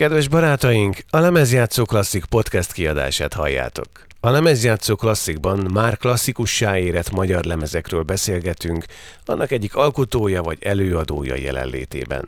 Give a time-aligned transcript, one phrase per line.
[0.00, 3.88] Kedves barátaink, a Lemezjátszó Klasszik podcast kiadását halljátok.
[4.20, 8.84] A Lemezjátszó Klasszikban már klasszikussá érett magyar lemezekről beszélgetünk,
[9.24, 12.24] annak egyik alkotója vagy előadója jelenlétében.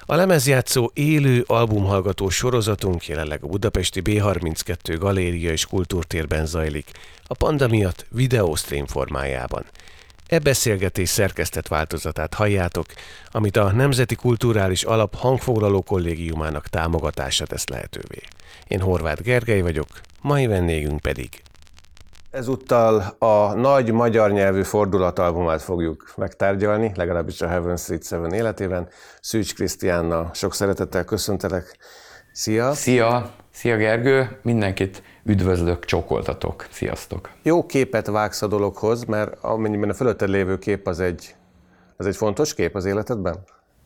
[0.00, 6.90] A lemezjátszó élő albumhallgató sorozatunk jelenleg a budapesti B32 Galéria és Kultúrtérben zajlik,
[7.26, 9.64] a panda miatt videóstream formájában.
[10.26, 12.86] E beszélgetés szerkesztett változatát halljátok,
[13.30, 18.20] amit a Nemzeti Kulturális Alap hangfoglaló kollégiumának támogatása tesz lehetővé.
[18.66, 19.86] Én Horváth Gergely vagyok,
[20.20, 21.42] mai vendégünk pedig
[22.34, 28.88] Ezúttal a nagy magyar nyelvű fordulatalbumát fogjuk megtárgyalni, legalábbis a Heaven Street 7 életében.
[29.20, 31.76] Szűcs Krisztiánnal sok szeretettel köszöntelek.
[32.32, 32.72] Szia!
[32.72, 33.30] Szia!
[33.52, 34.38] Szia Gergő!
[34.42, 36.66] Mindenkit üdvözlök, csókoltatok.
[36.70, 37.30] Sziasztok!
[37.42, 41.34] Jó képet vágsz a dologhoz, mert amennyiben a fölötted lévő kép az egy,
[41.96, 43.38] az egy fontos kép az életedben?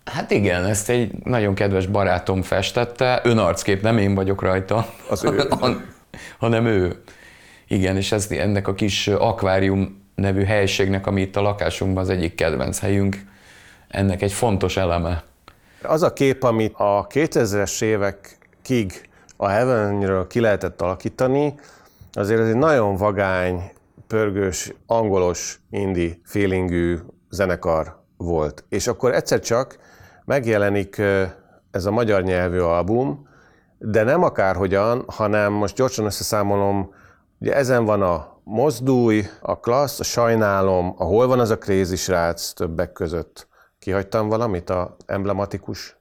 [0.05, 5.49] Hát igen, ezt egy nagyon kedves barátom festette, önarckép, nem én vagyok rajta, az ő.
[6.39, 7.03] hanem ő.
[7.69, 12.35] Igen, és ez, ennek a kis akvárium nevű helységnek, ami itt a lakásunkban az egyik
[12.35, 13.17] kedvenc helyünk,
[13.89, 15.23] ennek egy fontos eleme.
[15.83, 19.08] Az a kép, amit a 2000-es évekig
[19.41, 21.55] a Heavenről ki lehetett alakítani,
[22.13, 23.73] azért ez egy nagyon vagány,
[24.07, 26.99] pörgős, angolos, indi feelingű
[27.31, 28.65] zenekar volt.
[28.69, 29.79] És akkor egyszer csak
[30.25, 31.03] megjelenik
[31.71, 33.29] ez a magyar nyelvű album,
[33.79, 36.91] de nem akárhogyan, hanem most gyorsan összeszámolom
[37.41, 41.97] Ugye ezen van a mozdulj, a klassz, a sajnálom, a hol van az a krézi
[41.97, 43.49] srác többek között.
[43.79, 45.98] Kihagytam valamit a emblematikus?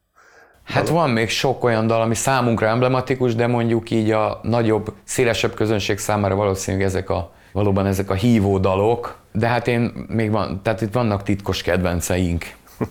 [0.67, 5.53] Hát van még sok olyan dal, ami számunkra emblematikus, de mondjuk így a nagyobb, szélesebb
[5.53, 10.59] közönség számára valószínűleg ezek a, valóban ezek a hívó dalok, de hát én még van,
[10.63, 12.45] tehát itt vannak titkos kedvenceink,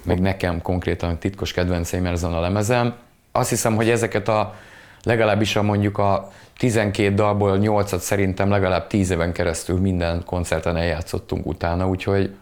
[0.04, 2.94] meg nekem konkrétan titkos kedvenceim ezen a lemezem.
[3.32, 4.54] Azt hiszem, hogy ezeket a
[5.02, 11.46] legalábbis a mondjuk a 12 dalból 8-at szerintem legalább 10 éven keresztül minden koncerten eljátszottunk
[11.46, 12.34] utána, úgyhogy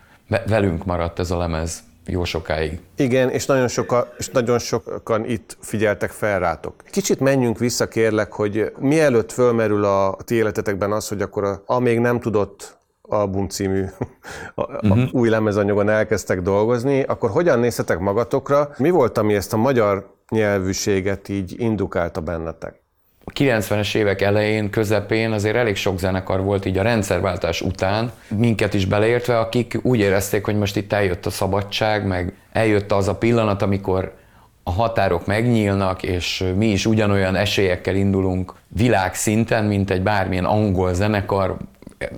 [0.46, 2.80] velünk maradt ez a lemez jó sokáig.
[2.96, 6.74] Igen, és nagyon, soka, és nagyon sokan itt figyeltek fel rátok.
[6.90, 11.78] Kicsit menjünk vissza, kérlek, hogy mielőtt fölmerül a ti életetekben az, hogy akkor a, a
[11.78, 13.84] még nem tudott album című
[14.54, 15.08] a, a uh-huh.
[15.12, 18.70] új lemezanyagon elkezdtek dolgozni, akkor hogyan néztetek magatokra?
[18.78, 22.83] Mi volt, ami ezt a magyar nyelvűséget így indukálta bennetek?
[23.26, 28.74] A 90-es évek elején, közepén azért elég sok zenekar volt így a rendszerváltás után, minket
[28.74, 33.14] is beleértve, akik úgy érezték, hogy most itt eljött a szabadság, meg eljött az a
[33.14, 34.14] pillanat, amikor
[34.62, 41.56] a határok megnyílnak, és mi is ugyanolyan esélyekkel indulunk világszinten, mint egy bármilyen angol zenekar,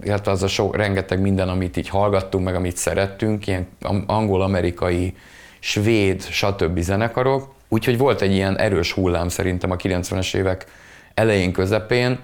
[0.03, 3.67] illetve az a sok, rengeteg minden, amit így hallgattunk, meg amit szerettünk, ilyen
[4.07, 5.15] angol-amerikai,
[5.59, 6.79] svéd, stb.
[6.79, 7.55] zenekarok.
[7.69, 10.67] Úgyhogy volt egy ilyen erős hullám szerintem a 90-es évek
[11.17, 12.19] elején, közepén.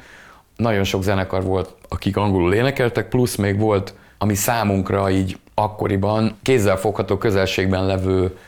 [0.56, 7.18] Nagyon sok zenekar volt, akik angolul énekeltek, plusz még volt, ami számunkra így akkoriban kézzelfogható
[7.18, 8.38] közelségben levő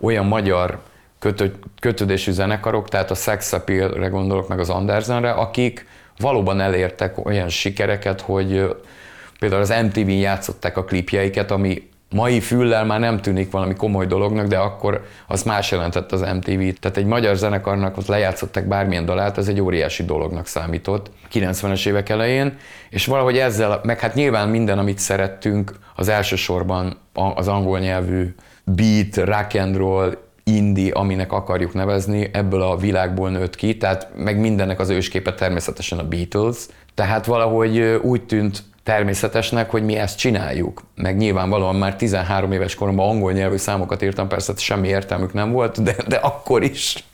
[0.00, 0.78] olyan magyar
[1.18, 1.46] kötö,
[1.80, 5.86] kötődésű zenekarok, tehát a Sex Appeal-re gondolok, meg az Andersenre, akik
[6.18, 8.76] valóban elértek olyan sikereket, hogy
[9.38, 14.46] például az MTV-n játszották a klipjeiket, ami mai füllel már nem tűnik valami komoly dolognak,
[14.46, 16.78] de akkor az más jelentett az MTV.
[16.80, 22.08] Tehát egy magyar zenekarnak ott lejátszották bármilyen dalát, ez egy óriási dolognak számított 90-es évek
[22.08, 22.56] elején,
[22.90, 26.96] és valahogy ezzel, meg hát nyilván minden, amit szerettünk, az elsősorban
[27.34, 28.34] az angol nyelvű
[28.64, 34.40] beat, rock and roll, indie, aminek akarjuk nevezni, ebből a világból nőtt ki, tehát meg
[34.40, 36.56] mindennek az ősképe természetesen a Beatles,
[36.94, 40.82] tehát valahogy úgy tűnt természetesnek, hogy mi ezt csináljuk.
[40.94, 45.82] Meg nyilvánvalóan már 13 éves koromban angol nyelvű számokat írtam, persze semmi értelmük nem volt,
[45.82, 47.04] de, de akkor is.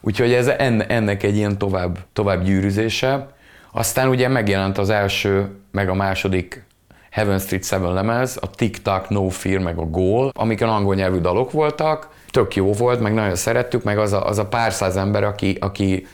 [0.00, 0.46] Úgyhogy ez
[0.88, 3.28] ennek egy ilyen tovább, tovább gyűrűzése.
[3.72, 6.64] Aztán ugye megjelent az első, meg a második
[7.10, 11.18] Heaven Street 7 lemez, a Tic Tac, No Fear, meg a Goal, amik angol nyelvű
[11.18, 14.96] dalok voltak, tök jó volt, meg nagyon szerettük, meg az a, az a pár száz
[14.96, 16.06] ember, aki, aki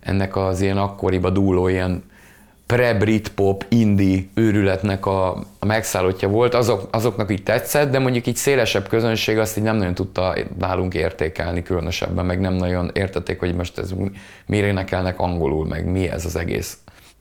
[0.00, 2.02] ennek az ilyen akkoriba dúló ilyen
[2.66, 8.88] pre-britpop, indie őrületnek a, a megszállottja volt, azok, azoknak így tetszett, de mondjuk így szélesebb
[8.88, 13.78] közönség azt így nem nagyon tudta nálunk értékelni különösebben, meg nem nagyon értették, hogy most
[13.78, 13.90] ez
[14.46, 16.78] miért énekelnek angolul, meg mi ez az egész.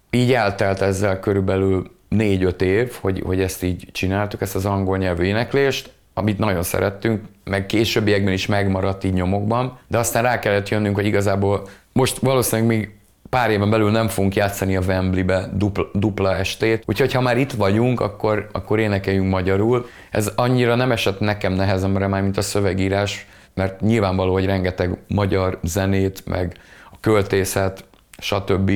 [0.09, 5.23] Így eltelt ezzel körülbelül négy-öt év, hogy, hogy ezt így csináltuk, ezt az angol nyelvű
[5.23, 10.95] éneklést, amit nagyon szerettünk, meg későbbiekben is megmaradt így nyomokban, de aztán rá kellett jönnünk,
[10.95, 12.89] hogy igazából most valószínűleg még
[13.29, 17.51] pár éven belül nem fogunk játszani a Wembley-be dupla, dupla estét, úgyhogy ha már itt
[17.51, 19.85] vagyunk, akkor, akkor énekeljünk magyarul.
[20.11, 25.59] Ez annyira nem esett nekem nehezemre már, mint a szövegírás, mert nyilvánvaló, hogy rengeteg magyar
[25.63, 26.55] zenét, meg
[26.91, 27.83] a költészet,
[28.17, 28.71] stb.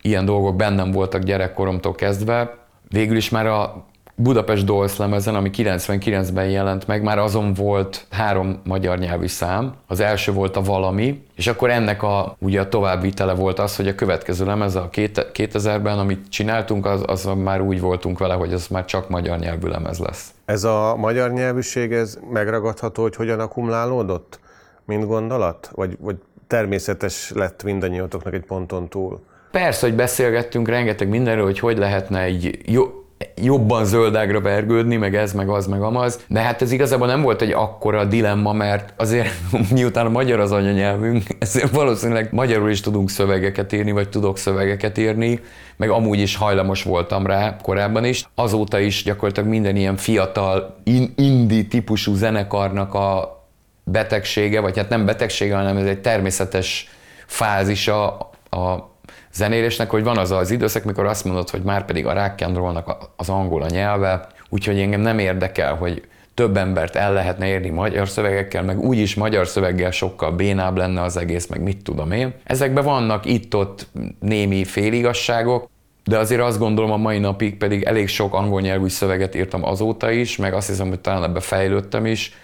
[0.00, 2.58] ilyen dolgok bennem voltak gyerekkoromtól kezdve.
[2.88, 3.86] Végül is már a
[4.22, 9.74] Budapest Dolls lemezen, ami 99-ben jelent meg, már azon volt három magyar nyelvű szám.
[9.86, 13.88] Az első volt a Valami, és akkor ennek a, ugye a továbbvitele volt az, hogy
[13.88, 18.66] a következő lemez, a 2000-ben, amit csináltunk, az, az már úgy voltunk vele, hogy az
[18.68, 20.30] már csak magyar nyelvű lemez lesz.
[20.44, 24.40] Ez a magyar nyelvűség, ez megragadható, hogy hogyan akkumulálódott,
[24.84, 25.70] mint gondolat?
[25.74, 26.16] Vagy, vagy
[26.46, 29.20] természetes lett mindannyiatoknak egy ponton túl?
[29.50, 33.01] Persze, hogy beszélgettünk rengeteg mindenről, hogy hogy lehetne egy jó,
[33.42, 36.20] jobban zöldágra vergődni, meg ez, meg az, meg amaz.
[36.28, 39.28] De hát ez igazából nem volt egy akkora dilemma, mert azért
[39.74, 44.98] miután a magyar az anyanyelvünk, ezért valószínűleg magyarul is tudunk szövegeket írni, vagy tudok szövegeket
[44.98, 45.40] írni,
[45.76, 48.24] meg amúgy is hajlamos voltam rá korábban is.
[48.34, 53.40] Azóta is gyakorlatilag minden ilyen fiatal, in- indi típusú zenekarnak a
[53.84, 56.88] betegsége, vagy hát nem betegsége, hanem ez egy természetes
[57.26, 58.16] fázisa
[58.50, 58.91] a
[59.32, 63.28] zenélésnek, hogy van az az időszak, mikor azt mondod, hogy már pedig a rock'n'rollnak az
[63.28, 66.02] angol a nyelve, úgyhogy engem nem érdekel, hogy
[66.34, 71.16] több embert el lehetne érni magyar szövegekkel, meg úgyis magyar szöveggel sokkal bénább lenne az
[71.16, 72.34] egész, meg mit tudom én.
[72.44, 73.86] Ezekben vannak itt-ott
[74.20, 75.70] némi féligasságok,
[76.04, 80.10] de azért azt gondolom a mai napig pedig elég sok angol nyelvű szöveget írtam azóta
[80.10, 82.34] is, meg azt hiszem, hogy talán ebbe fejlődtem is,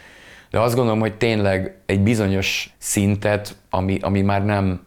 [0.51, 4.87] de azt gondolom, hogy tényleg egy bizonyos szintet, ami, ami már nem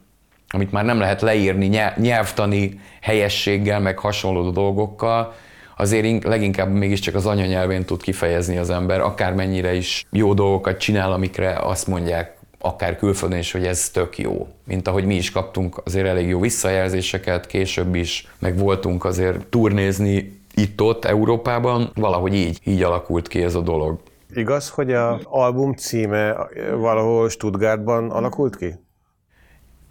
[0.52, 5.34] amit már nem lehet leírni nyelvtani helyességgel, meg hasonló dolgokkal,
[5.78, 11.58] azért leginkább mégiscsak az anyanyelvén tud kifejezni az ember, akármennyire is jó dolgokat csinál, amikre
[11.60, 14.48] azt mondják akár külföldön is, hogy ez tök jó.
[14.66, 20.42] Mint ahogy mi is kaptunk azért elég jó visszajelzéseket, később is, meg voltunk azért turnézni
[20.56, 24.00] itt-ott Európában, valahogy így, így alakult ki ez a dolog.
[24.34, 26.36] Igaz, hogy a album címe
[26.76, 28.76] valahol Stuttgartban alakult ki?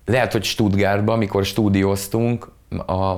[0.04, 2.48] Lehet, hogy Stuttgartban, amikor stúdióztunk,
[2.86, 3.16] a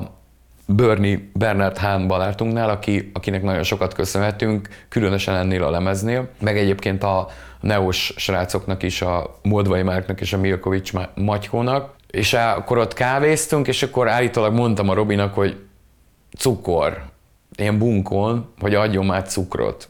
[0.66, 7.02] Bernie Bernard Hahn barátunknál, aki, akinek nagyon sokat köszönhetünk, különösen ennél a lemeznél, meg egyébként
[7.02, 7.28] a
[7.60, 13.82] Neos srácoknak is, a Moldvai Márknak és a Milkovics Magyhónak, és akkor ott kávéztunk, és
[13.82, 15.56] akkor állítólag mondtam a Robinak, hogy
[16.38, 17.02] cukor,
[17.56, 19.88] ilyen bunkon, hogy adjon már cukrot.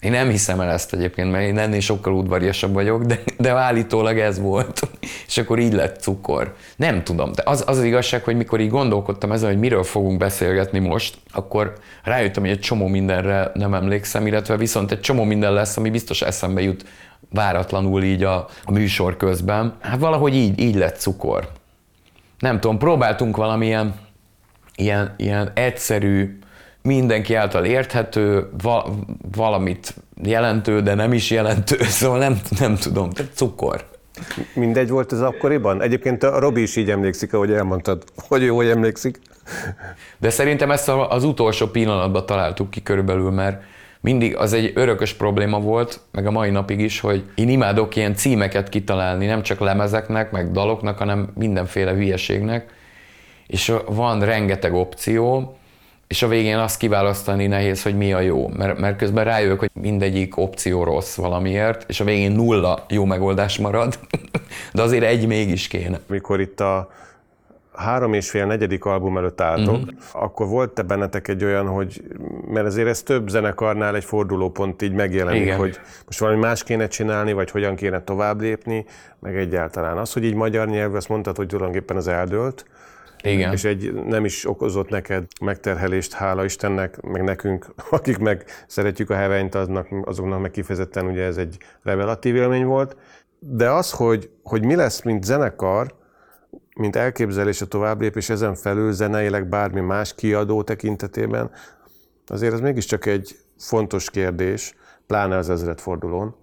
[0.00, 4.18] Én nem hiszem el ezt egyébként, mert én ennél sokkal udvariasabb vagyok, de, de állítólag
[4.18, 4.80] ez volt.
[5.26, 6.54] És akkor így lett cukor.
[6.76, 10.18] Nem tudom, de az az, az igazság, hogy mikor így gondolkodtam ezen, hogy miről fogunk
[10.18, 11.72] beszélgetni most, akkor
[12.04, 16.22] rájöttem, hogy egy csomó mindenre nem emlékszem, illetve viszont egy csomó minden lesz, ami biztos
[16.22, 16.84] eszembe jut
[17.32, 19.76] váratlanul így a, a műsor közben.
[19.80, 21.48] Hát valahogy így, így lett cukor.
[22.38, 23.94] Nem tudom, próbáltunk valamilyen
[24.76, 26.38] ilyen, ilyen egyszerű,
[26.82, 28.88] mindenki által érthető, va-
[29.36, 33.84] valamit jelentő, de nem is jelentő, szóval nem, nem tudom, tehát cukor.
[34.54, 35.82] Mindegy volt ez akkoriban?
[35.82, 39.20] Egyébként a Robi is így emlékszik, ahogy elmondtad, hogy jó, hogy emlékszik.
[40.18, 43.62] De szerintem ezt az utolsó pillanatban találtuk ki körülbelül, mert
[44.00, 48.14] mindig az egy örökös probléma volt, meg a mai napig is, hogy én imádok ilyen
[48.14, 52.74] címeket kitalálni, nem csak lemezeknek, meg daloknak, hanem mindenféle hülyeségnek,
[53.46, 55.56] és van rengeteg opció,
[56.10, 59.70] és a végén azt kiválasztani nehéz, hogy mi a jó, mert, mert közben rájövök, hogy
[59.72, 63.98] mindegyik opció rossz valamiért, és a végén nulla jó megoldás marad,
[64.74, 66.00] de azért egy mégis kéne.
[66.06, 66.90] Mikor itt a
[67.72, 69.94] három és fél negyedik album előtt álltok, uh-huh.
[70.12, 72.02] akkor volt-e bennetek egy olyan, hogy,
[72.48, 75.58] mert azért ez több zenekarnál egy fordulópont így megjelenik, Igen.
[75.58, 78.84] hogy most valami más kéne csinálni, vagy hogyan kéne tovább lépni,
[79.18, 79.98] meg egyáltalán.
[79.98, 82.64] Az, hogy így magyar nyelvű, azt mondtad, hogy tulajdonképpen az eldőlt,
[83.22, 83.52] igen.
[83.52, 89.14] És egy nem is okozott neked megterhelést, hála Istennek, meg nekünk, akik meg szeretjük a
[89.14, 92.96] hevenyt, aznak, azoknak meg kifejezetten ugye ez egy revelatív élmény volt.
[93.38, 95.94] De az, hogy, hogy mi lesz, mint zenekar,
[96.76, 101.50] mint elképzelés a továbblépés ezen felül zeneileg bármi más kiadó tekintetében,
[102.26, 104.74] azért ez mégiscsak egy fontos kérdés,
[105.06, 106.34] pláne az ezredfordulón.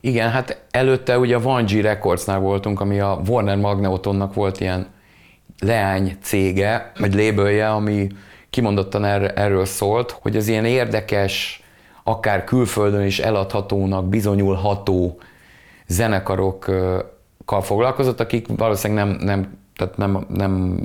[0.00, 4.94] Igen, hát előtte ugye a Van G Recordsnál voltunk, ami a Warner Magnetonnak volt ilyen
[5.58, 8.06] leány cége, vagy lébölje, ami
[8.50, 11.62] kimondottan er, erről szólt, hogy az ilyen érdekes,
[12.04, 15.18] akár külföldön is eladhatónak bizonyulható
[15.86, 20.80] zenekarokkal foglalkozott, akik valószínűleg nem, nem, tehát nem, nem,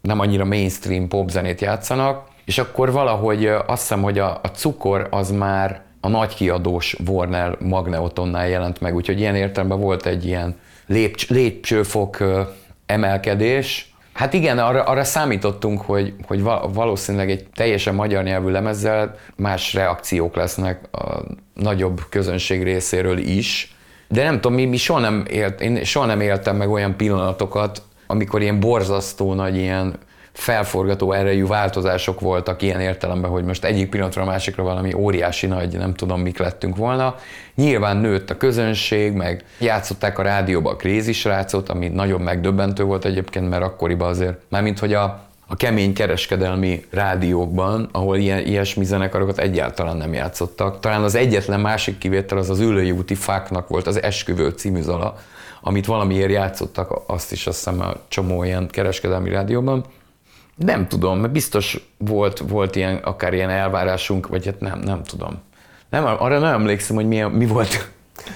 [0.00, 5.30] nem annyira mainstream popzenét játszanak, és akkor valahogy azt hiszem, hogy a, a cukor az
[5.30, 10.56] már a nagy kiadós Warner Magneotonnál jelent meg, úgyhogy ilyen értelemben volt egy ilyen
[10.86, 12.18] lépcs, lépcsőfok
[12.86, 16.42] emelkedés, Hát igen, arra, arra számítottunk, hogy, hogy
[16.72, 21.22] valószínűleg egy teljesen magyar nyelvű lemezzel más reakciók lesznek a
[21.54, 23.76] nagyobb közönség részéről is,
[24.08, 27.82] De nem tudom, mi, mi soha nem élt, én soha nem éltem meg olyan pillanatokat,
[28.06, 29.98] amikor ilyen borzasztó nagy ilyen
[30.36, 35.78] felforgató erejű változások voltak ilyen értelemben, hogy most egyik pillanatra a másikra valami óriási nagy,
[35.78, 37.14] nem tudom mik lettünk volna.
[37.54, 43.04] Nyilván nőtt a közönség, meg játszották a rádióba a Crazy srácot, ami nagyon megdöbbentő volt
[43.04, 49.38] egyébként, mert akkoriban azért, mármint hogy a, a kemény kereskedelmi rádiókban, ahol ilyen, ilyesmi zenekarokat
[49.38, 50.80] egyáltalán nem játszottak.
[50.80, 55.18] Talán az egyetlen másik kivétel az az Ülői úti fáknak volt az Esküvő című zala,
[55.60, 59.84] amit valamiért játszottak, azt is azt hiszem a csomó ilyen kereskedelmi rádióban.
[60.56, 65.42] Nem tudom, mert biztos volt, volt ilyen, akár ilyen elvárásunk, vagy hát nem, nem tudom.
[65.90, 67.90] Nem, arra nem emlékszem, hogy milyen, mi volt.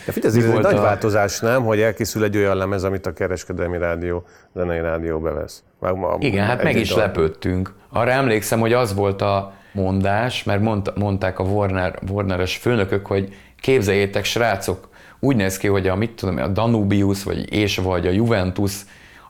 [0.07, 0.81] De figyelj, ez egy nagy a...
[0.81, 4.25] változás, nem, hogy elkészül egy olyan lemez, amit a kereskedelmi rádió,
[4.55, 5.63] zenei rádió bevesz.
[5.79, 7.75] Már, ma, Igen, hát meg is lepődtünk.
[7.89, 13.35] Arra emlékszem, hogy az volt a mondás, mert mond, mondták a Warner, Warneres főnökök, hogy
[13.61, 14.89] képzeljétek, srácok,
[15.21, 18.73] úgy néz ki, hogy a, mit tudom, a Danubius, vagy és vagy a Juventus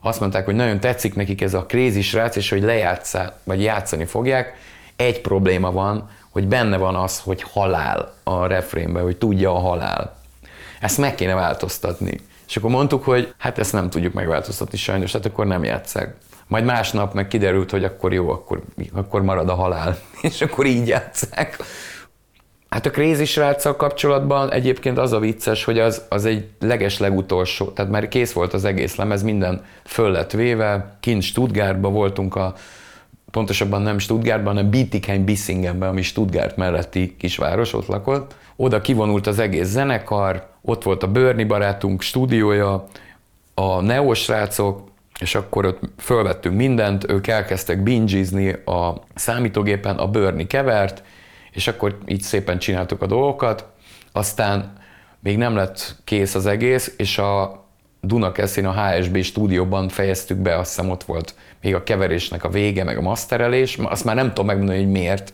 [0.01, 4.05] azt mondták, hogy nagyon tetszik nekik ez a krézi srác, és hogy lejátszá, vagy játszani
[4.05, 4.57] fogják.
[4.95, 10.15] Egy probléma van, hogy benne van az, hogy halál a refrénben, hogy tudja a halál.
[10.79, 12.19] Ezt meg kéne változtatni.
[12.47, 16.15] És akkor mondtuk, hogy hát ezt nem tudjuk megváltoztatni sajnos, tehát akkor nem játszák.
[16.47, 18.61] Majd másnap meg kiderült, hogy akkor jó, akkor,
[18.93, 19.97] akkor marad a halál.
[20.21, 21.57] És akkor így játszák.
[22.71, 27.65] Hát a Crazy sráccal kapcsolatban egyébként az a vicces, hogy az, az egy leges legutolsó,
[27.65, 32.53] tehát már kész volt az egész lemez, minden föl lett véve, kint Stuttgartban voltunk a,
[33.31, 38.35] pontosabban nem Stuttgartban, hanem Bietigheim Bissingenben, ami Stuttgart melletti kisváros, ott lakott.
[38.55, 42.87] Oda kivonult az egész zenekar, ott volt a Börni barátunk stúdiója,
[43.53, 50.47] a Neo srácok, és akkor ott fölvettünk mindent, ők elkezdtek bingizni a számítógépen, a Börni
[50.47, 51.03] kevert,
[51.51, 53.65] és akkor így szépen csináltuk a dolgokat,
[54.11, 54.73] aztán
[55.19, 57.65] még nem lett kész az egész, és a
[58.01, 62.83] Dunakeszin a HSB stúdióban fejeztük be, azt hiszem ott volt még a keverésnek a vége,
[62.83, 65.33] meg a masterelés, azt már nem tudom megmondani, hogy miért,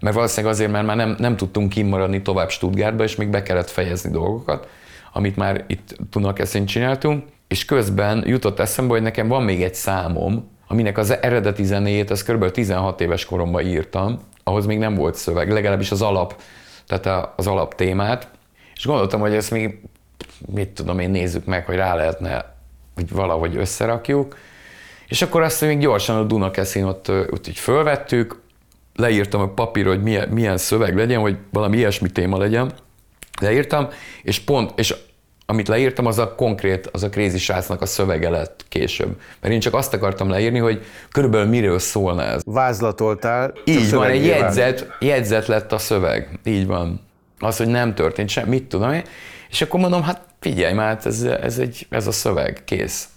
[0.00, 3.70] mert valószínűleg azért, mert már nem, nem tudtunk kimaradni tovább Stuttgartba, és még be kellett
[3.70, 4.68] fejezni dolgokat,
[5.12, 10.50] amit már itt Dunakeszin csináltunk, és közben jutott eszembe, hogy nekem van még egy számom,
[10.68, 12.50] aminek az eredeti zenéjét, az kb.
[12.50, 16.40] 16 éves koromban írtam, ahhoz még nem volt szöveg, legalábbis az alap,
[16.86, 18.28] tehát az alap témát,
[18.74, 19.78] és gondoltam, hogy ezt még,
[20.46, 22.54] mit tudom én, nézzük meg, hogy rá lehetne,
[22.94, 24.36] hogy valahogy összerakjuk,
[25.08, 28.42] és akkor azt még gyorsan a Dunakeszin ott, ott így fölvettük,
[28.94, 32.72] leírtam a papírra, hogy milyen, milyen szöveg legyen, vagy valami ilyesmi téma legyen,
[33.40, 33.88] leírtam,
[34.22, 34.94] és pont, és
[35.46, 39.20] amit leírtam, az a konkrét, az a Crazy srácnak a szövege lett később.
[39.40, 42.42] Mert én csak azt akartam leírni, hogy körülbelül miről szólna ez.
[42.44, 43.52] Vázlatoltál.
[43.64, 46.38] Így van, egy jegyzet, jegyzet lett a szöveg.
[46.44, 47.00] Így van.
[47.38, 49.02] Az, hogy nem történt semmi, mit tudom én.
[49.50, 53.08] És akkor mondom, hát figyelj már, hát ez, ez, egy, ez a szöveg, kész.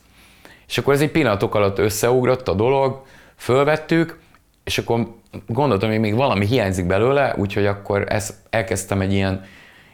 [0.68, 3.02] És akkor ez egy pillanatok alatt összeugrott a dolog,
[3.36, 4.20] fölvettük,
[4.64, 5.16] és akkor
[5.48, 9.46] gondoltam, hogy még valami hiányzik belőle, úgyhogy akkor ezt elkezdtem egy ilyen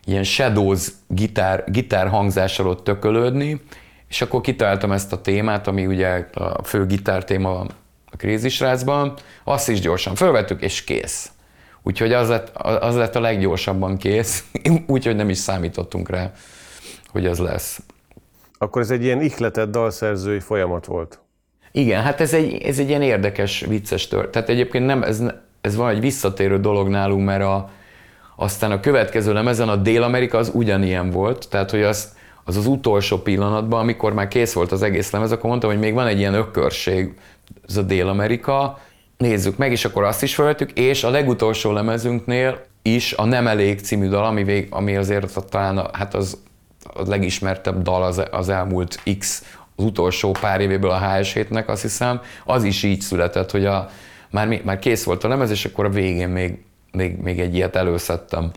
[0.06, 3.62] ilyen shadows gitár, gitár hangzással ott tökölődni,
[4.08, 7.60] és akkor kitaláltam ezt a témát, ami ugye a fő gitár téma
[8.06, 11.32] a Crazy Srácban, azt is gyorsan fölvettük, és kész.
[11.84, 14.44] Úgyhogy az lett, az lett a leggyorsabban kész,
[14.88, 16.32] úgyhogy nem is számítottunk rá,
[17.08, 17.82] hogy ez lesz.
[18.58, 21.20] Akkor ez egy ilyen ihletett dalszerzői folyamat volt.
[21.72, 24.32] Igen, hát ez egy, ez egy ilyen érdekes, vicces tört.
[24.32, 25.24] Tehát egyébként nem, ez,
[25.62, 27.70] ez van egy visszatérő dolog nálunk, mert a,
[28.36, 33.18] aztán a következő lemezen a Dél-Amerika az ugyanilyen volt, tehát hogy az, az az utolsó
[33.18, 36.34] pillanatban, amikor már kész volt az egész lemez, akkor mondtam, hogy még van egy ilyen
[36.34, 37.14] ökörség,
[37.68, 38.80] ez a Dél-Amerika,
[39.18, 43.80] nézzük meg, és akkor azt is felvettük, és a legutolsó lemezünknél is a Nem elég
[43.80, 46.38] című dal, ami, vég, ami azért talán a, hát az
[46.94, 49.44] a legismertebb dal az, az elmúlt X,
[49.76, 53.90] az utolsó pár évéből a HS nek azt hiszem, az is így született, hogy a,
[54.30, 56.58] már, már kész volt a lemez, és akkor a végén még
[56.94, 58.52] még, még egy ilyet előszedtem.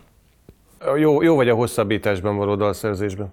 [0.96, 3.32] Jó, jó vagy a hosszabbításban való dalszerzésben.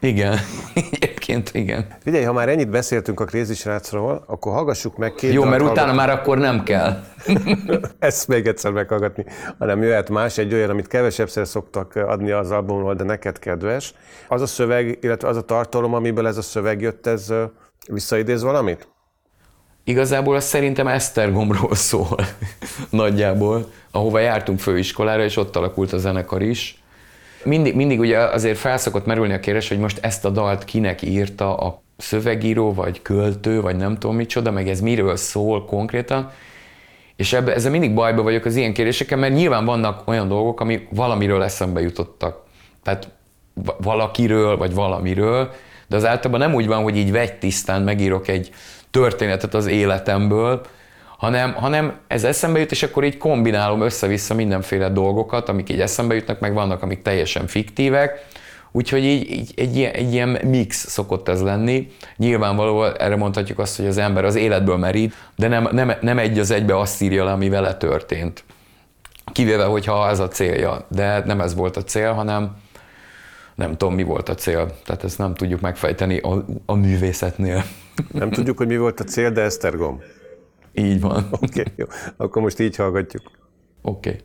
[0.00, 0.38] Igen,
[0.74, 1.86] egyébként igen.
[2.02, 5.92] Figyelj, ha már ennyit beszéltünk a Crazy srácról, akkor hallgassuk meg két Jó, mert utána
[5.92, 7.04] már akkor nem kell.
[7.98, 9.24] Ezt még egyszer meghallgatni,
[9.58, 13.94] hanem jöhet más, egy olyan, amit kevesebbszer szoktak adni az albumról, de neked kedves.
[14.28, 17.32] Az a szöveg, illetve az a tartalom, amiből ez a szöveg jött, ez
[17.88, 18.88] visszaidéz valamit?
[19.88, 22.18] Igazából az szerintem Esztergomról szól
[22.90, 26.82] nagyjából, ahova jártunk főiskolára, és ott alakult a zenekar is.
[27.44, 31.56] Mindig, mindig ugye azért felszokott merülni a kérdés, hogy most ezt a dalt kinek írta
[31.56, 36.30] a szövegíró, vagy költő, vagy nem tudom micsoda, meg ez miről szól konkrétan.
[37.16, 40.86] És ebbe, ezzel mindig bajba vagyok az ilyen kérdésekkel, mert nyilván vannak olyan dolgok, ami
[40.90, 42.42] valamiről eszembe jutottak.
[42.82, 43.08] Tehát
[43.78, 45.50] valakiről, vagy valamiről,
[45.86, 48.50] de az általában nem úgy van, hogy így vegy tisztán megírok egy
[48.90, 50.60] történetet az életemből,
[51.18, 56.14] hanem, hanem ez eszembe jut, és akkor így kombinálom össze-vissza mindenféle dolgokat, amik így eszembe
[56.14, 58.26] jutnak, meg vannak, amik teljesen fiktívek,
[58.72, 61.90] Úgyhogy így, így egy, ilyen, egy ilyen mix szokott ez lenni.
[62.16, 66.38] Nyilvánvalóan erre mondhatjuk azt, hogy az ember az életből merít, de nem, nem, nem egy
[66.38, 68.44] az egybe azt írja le, ami vele történt.
[69.32, 70.86] Kivéve, hogyha ez a célja.
[70.88, 72.56] De nem ez volt a cél, hanem
[73.54, 74.78] nem tudom, mi volt a cél.
[74.84, 77.64] Tehát ezt nem tudjuk megfejteni a, a művészetnél.
[78.12, 80.00] Nem tudjuk, hogy mi volt a cél, de Esztergom.
[80.72, 81.28] Így van.
[81.30, 81.86] Oké, okay, jó.
[82.16, 83.22] Akkor most így hallgatjuk.
[83.82, 84.08] Oké.
[84.08, 84.20] Okay.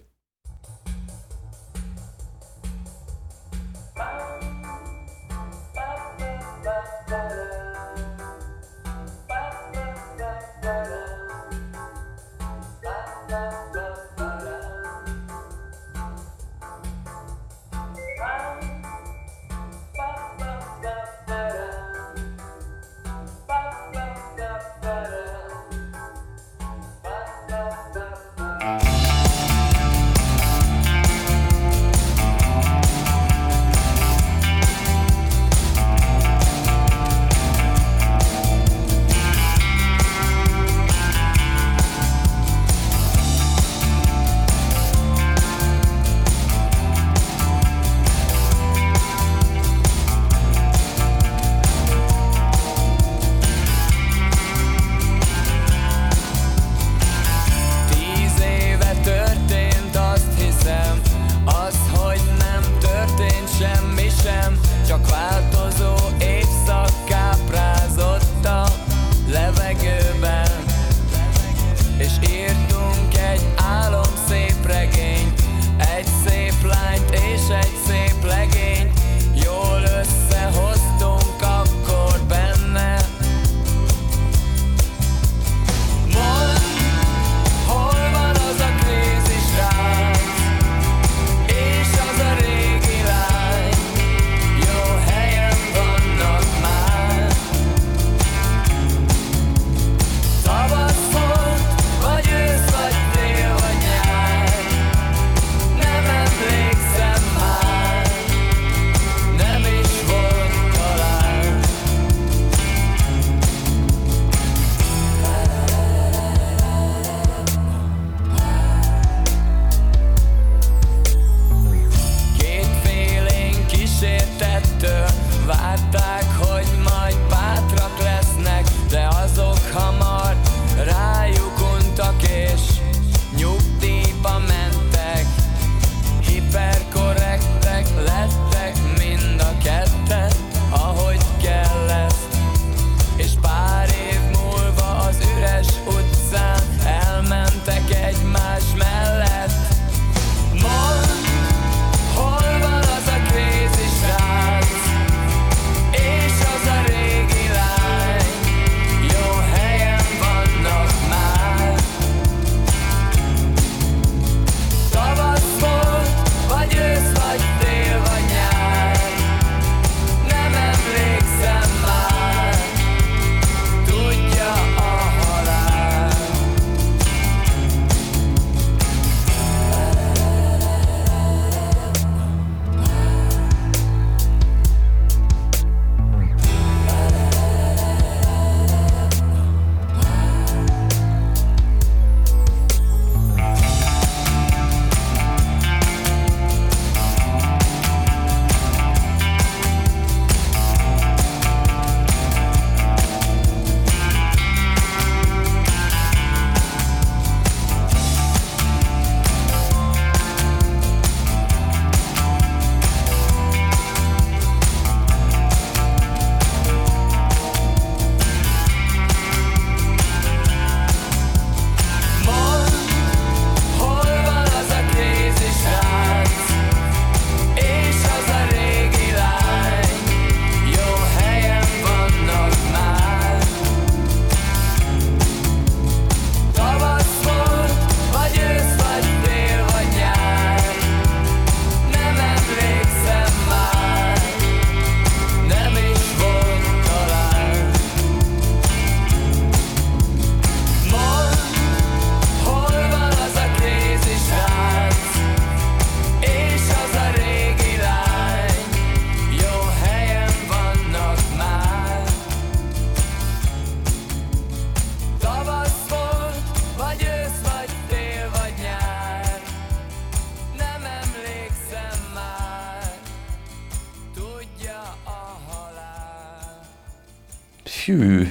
[277.98, 278.28] Hű.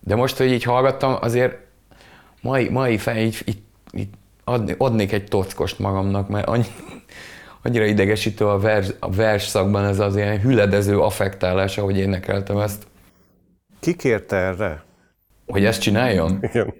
[0.00, 1.54] De most, hogy így hallgattam, azért
[2.40, 3.58] mai, mai fej, így, így,
[3.92, 4.08] így
[4.44, 6.66] adni, adnék egy tockost magamnak, mert annyi,
[7.62, 12.86] annyira idegesítő a vers, a vers szakban ez az ilyen hüledező affektálás, ahogy énekeltem ezt.
[13.80, 14.84] Ki kérte erre?
[15.46, 16.38] Hogy ezt csináljam?
[16.40, 16.74] Igen.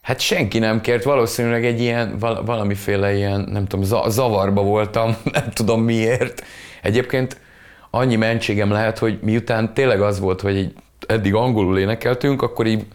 [0.00, 5.16] Hát senki nem kért, valószínűleg egy ilyen, val- valamiféle ilyen, nem tudom, za- zavarba voltam,
[5.32, 6.42] nem tudom miért.
[6.82, 7.40] Egyébként
[7.94, 10.74] annyi mentségem lehet, hogy miután tényleg az volt, hogy így
[11.06, 12.86] eddig angolul énekeltünk, akkor így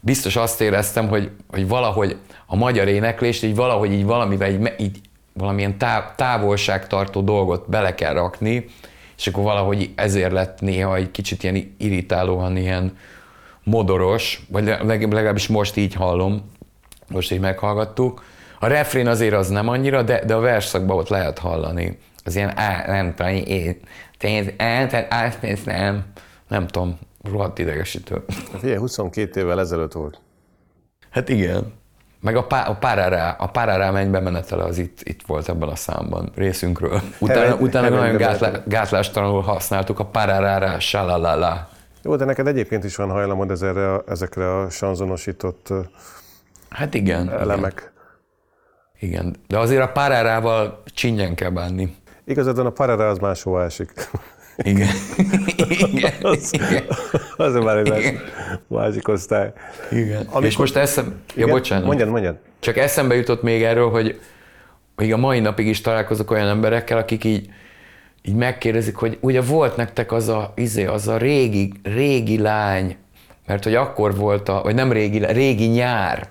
[0.00, 5.00] biztos azt éreztem, hogy, hogy valahogy a magyar éneklést így valahogy így valamivel így, így
[5.32, 8.64] valamilyen táv, távolságtartó dolgot bele kell rakni,
[9.16, 12.96] és akkor valahogy ezért lett néha egy kicsit ilyen irritálóan ilyen
[13.62, 16.50] modoros, vagy legalábbis most így hallom,
[17.08, 18.24] most így meghallgattuk.
[18.60, 21.98] A refrén azért az nem annyira, de, de a verszakban ott lehet hallani.
[22.24, 23.80] Az ilyen, á, nem tudom, én,
[24.58, 26.04] á, tehát átmész, nem,
[26.48, 28.24] nem tudom, rohadt idegesítő.
[28.58, 30.20] Figyelj, 22 évvel ezelőtt volt.
[31.10, 31.72] Hát igen.
[32.20, 35.76] Meg a, pá, a párárá, a párárá menj bemenetele az itt, itt volt ebben a
[35.76, 37.00] számban részünkről.
[37.18, 41.68] Utána, Heven- utána heven nagyon gátlá, gátlástalanul használtuk a párárára, salalala.
[42.02, 45.68] Jó, de neked egyébként is van hajlamod ezerre, a- ezekre a sanzonosított
[46.68, 47.24] Hát igen.
[47.24, 47.38] igen.
[47.38, 47.92] elemek.
[49.00, 51.96] Igen, de azért a párárával csinyen kell bánni.
[52.26, 53.92] Igazad van, a parara az máshova esik.
[54.56, 54.88] Igen.
[55.68, 56.12] igen.
[56.50, 56.84] igen.
[57.36, 58.18] az már egy másik,
[58.66, 59.52] másik osztály.
[59.90, 60.16] igen.
[60.26, 61.20] Amikor- És most eszem...
[61.34, 61.84] Ja, bocsánat.
[61.84, 62.36] Mondjad, mondjad.
[62.60, 64.20] Csak eszembe jutott még erről, hogy
[64.96, 67.48] még a mai napig is találkozok olyan emberekkel, akik így,
[68.22, 72.96] így megkérdezik, hogy ugye volt nektek az a, izé, az a régi, régi lány,
[73.46, 76.28] mert hogy akkor volt a, vagy nem régi, régi nyár,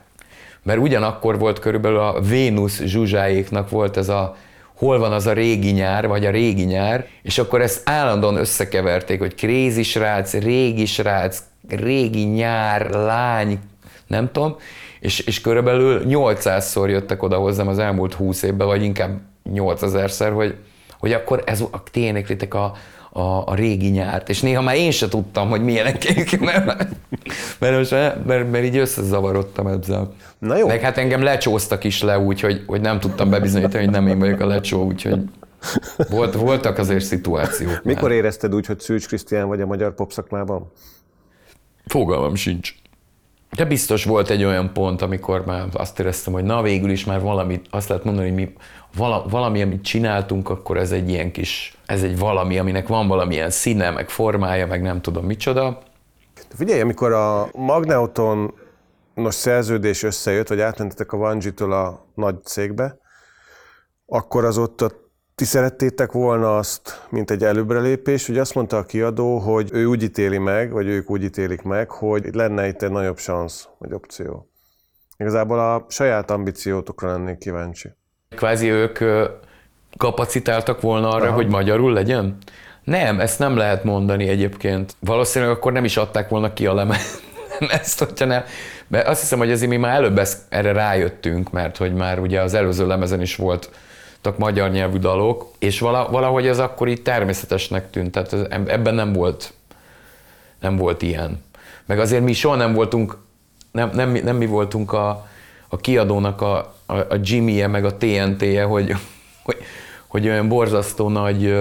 [0.63, 4.35] mert ugyanakkor volt körülbelül a Vénusz zsuzsáéknak volt ez a
[4.75, 9.19] hol van az a régi nyár, vagy a régi nyár, és akkor ezt állandóan összekeverték,
[9.19, 13.59] hogy krézi srác, régi srác, régi nyár, lány,
[14.07, 14.55] nem tudom,
[14.99, 20.55] és, és körülbelül 800-szor jöttek oda hozzám az elmúlt 20 évben, vagy inkább 8000-szer, hogy,
[20.99, 22.73] hogy akkor ez a, ti éneklitek a,
[23.17, 26.03] a, a régi nyárt, és néha már én se tudtam, hogy milyenek,
[26.39, 26.65] mert,
[27.59, 27.91] mert, most,
[28.25, 30.13] mert, mert így összezavarodtam ezzel.
[30.39, 30.67] Na jó.
[30.67, 34.19] Meg hát engem lecsóztak is le úgy, hogy, hogy nem tudtam bebizonyítani, hogy nem én
[34.19, 35.19] vagyok a lecsó, úgyhogy
[36.09, 37.83] volt, voltak azért szituációk.
[37.83, 38.11] Mikor már.
[38.11, 40.71] érezted úgy, hogy Szűcs Krisztián vagy a magyar popszakmában?
[41.85, 42.73] Fogalmam sincs.
[43.55, 47.21] De biztos volt egy olyan pont, amikor már azt éreztem, hogy na végül is már
[47.21, 48.53] valamit, azt lehet mondani, hogy mi
[48.95, 53.49] vala, valami, amit csináltunk, akkor ez egy ilyen kis, ez egy valami, aminek van valamilyen
[53.49, 55.83] színe, meg formája, meg nem tudom micsoda.
[56.35, 58.53] De Figyelj, amikor a Magneuton
[59.13, 62.97] nos szerződés összejött, vagy átmentetek a Vanjitől a nagy cégbe,
[64.05, 64.91] akkor az ott a,
[65.35, 70.03] ti szerettétek volna azt, mint egy előbrelépés, hogy azt mondta a kiadó, hogy ő úgy
[70.03, 74.49] ítéli meg, vagy ők úgy ítélik meg, hogy lenne itt egy nagyobb szansz, vagy opció.
[75.17, 77.89] Igazából a saját ambíciótokra lennék kíváncsi.
[78.29, 78.99] Kvázi ők
[79.97, 81.35] kapacitáltak volna arra, Aha.
[81.35, 82.37] hogy magyarul legyen?
[82.83, 84.95] Nem, ezt nem lehet mondani egyébként.
[84.99, 88.43] Valószínűleg akkor nem is adták volna ki a lemezt, hogyha nem.
[88.87, 92.41] Mert azt hiszem, hogy azért mi már előbb ezt, erre rájöttünk, mert hogy már ugye
[92.41, 97.89] az előző lemezen is voltak magyar nyelvű dalok, és vala, valahogy ez akkor így természetesnek
[97.89, 99.53] tűnt, tehát ebben nem volt,
[100.59, 101.43] nem volt ilyen.
[101.85, 103.17] Meg azért mi soha nem voltunk,
[103.71, 105.27] nem, nem, nem mi voltunk a,
[105.75, 108.95] a kiadónak a, a, a Jimmy-je, meg a TNT-je, hogy,
[109.43, 109.57] hogy,
[110.07, 111.53] hogy olyan borzasztó nagy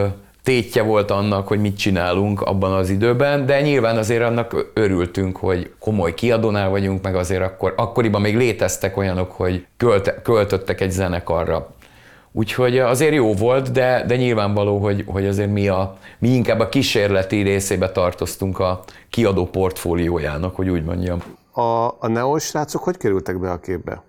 [0.42, 5.70] tétje volt annak, hogy mit csinálunk abban az időben, de nyilván azért annak örültünk, hogy
[5.78, 11.68] komoly kiadónál vagyunk, meg azért akkor, akkoriban még léteztek olyanok, hogy költ, költöttek egy zenekarra.
[12.32, 16.68] Úgyhogy azért jó volt, de, de nyilvánvaló, hogy, hogy azért mi, a, mi inkább a
[16.68, 21.22] kísérleti részébe tartoztunk a kiadó portfóliójának, hogy úgy mondjam.
[21.56, 24.02] A, a neós srácok hogy kerültek be a képbe?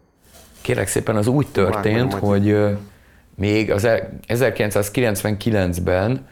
[0.61, 2.71] Kérlek szépen, az úgy történt, Várj, hogy ö,
[3.35, 6.27] még az el- 1999-ben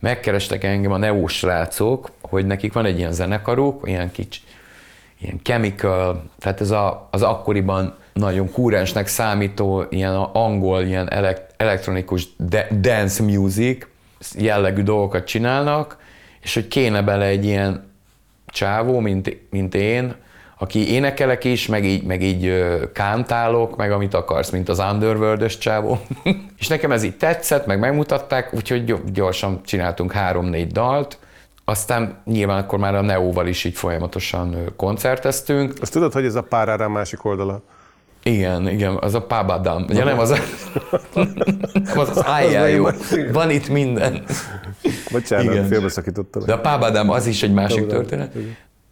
[0.00, 4.40] megkerestek engem a Neo srácok, hogy nekik van egy ilyen zenekaruk, ilyen kicsi,
[5.20, 12.28] ilyen chemical, tehát ez a, az akkoriban nagyon kúrensnek számító ilyen angol, ilyen elek, elektronikus
[12.36, 13.86] de, dance music
[14.34, 15.98] jellegű dolgokat csinálnak,
[16.40, 17.92] és hogy kéne bele egy ilyen
[18.46, 20.14] csávó, mint, mint én,
[20.58, 25.98] aki énekelek is, meg így, meg így kántálok, meg amit akarsz, mint az underworld csávó.
[26.58, 31.18] és nekem ez így tetszett, meg megmutatták, úgyhogy gyo- gyorsan csináltunk három-négy dalt,
[31.64, 35.72] aztán nyilván akkor már a Neóval is így folyamatosan koncerteztünk.
[35.80, 37.62] Azt tudod, hogy ez a párára másik oldala?
[38.22, 39.84] Igen, igen, az a Pabadam.
[39.88, 40.36] Ugye nem az a...
[41.72, 42.86] nem az az jó.
[43.32, 44.22] Van itt minden.
[45.12, 46.42] Bocsánat, félbeszakítottam.
[46.44, 48.32] De a Pábádám az is egy másik történet.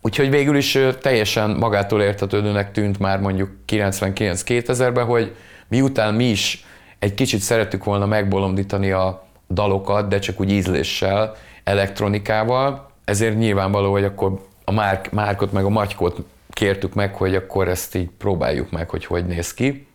[0.03, 5.35] Úgyhogy végül is teljesen magától értetődőnek tűnt már mondjuk 99-2000-ben, hogy
[5.69, 6.65] miután mi is
[6.99, 14.05] egy kicsit szerettük volna megbolondítani a dalokat, de csak úgy ízléssel, elektronikával, ezért nyilvánvaló, hogy
[14.05, 16.17] akkor a Márk, Márkot meg a Magykot
[16.51, 19.87] kértük meg, hogy akkor ezt így próbáljuk meg, hogy hogy néz ki.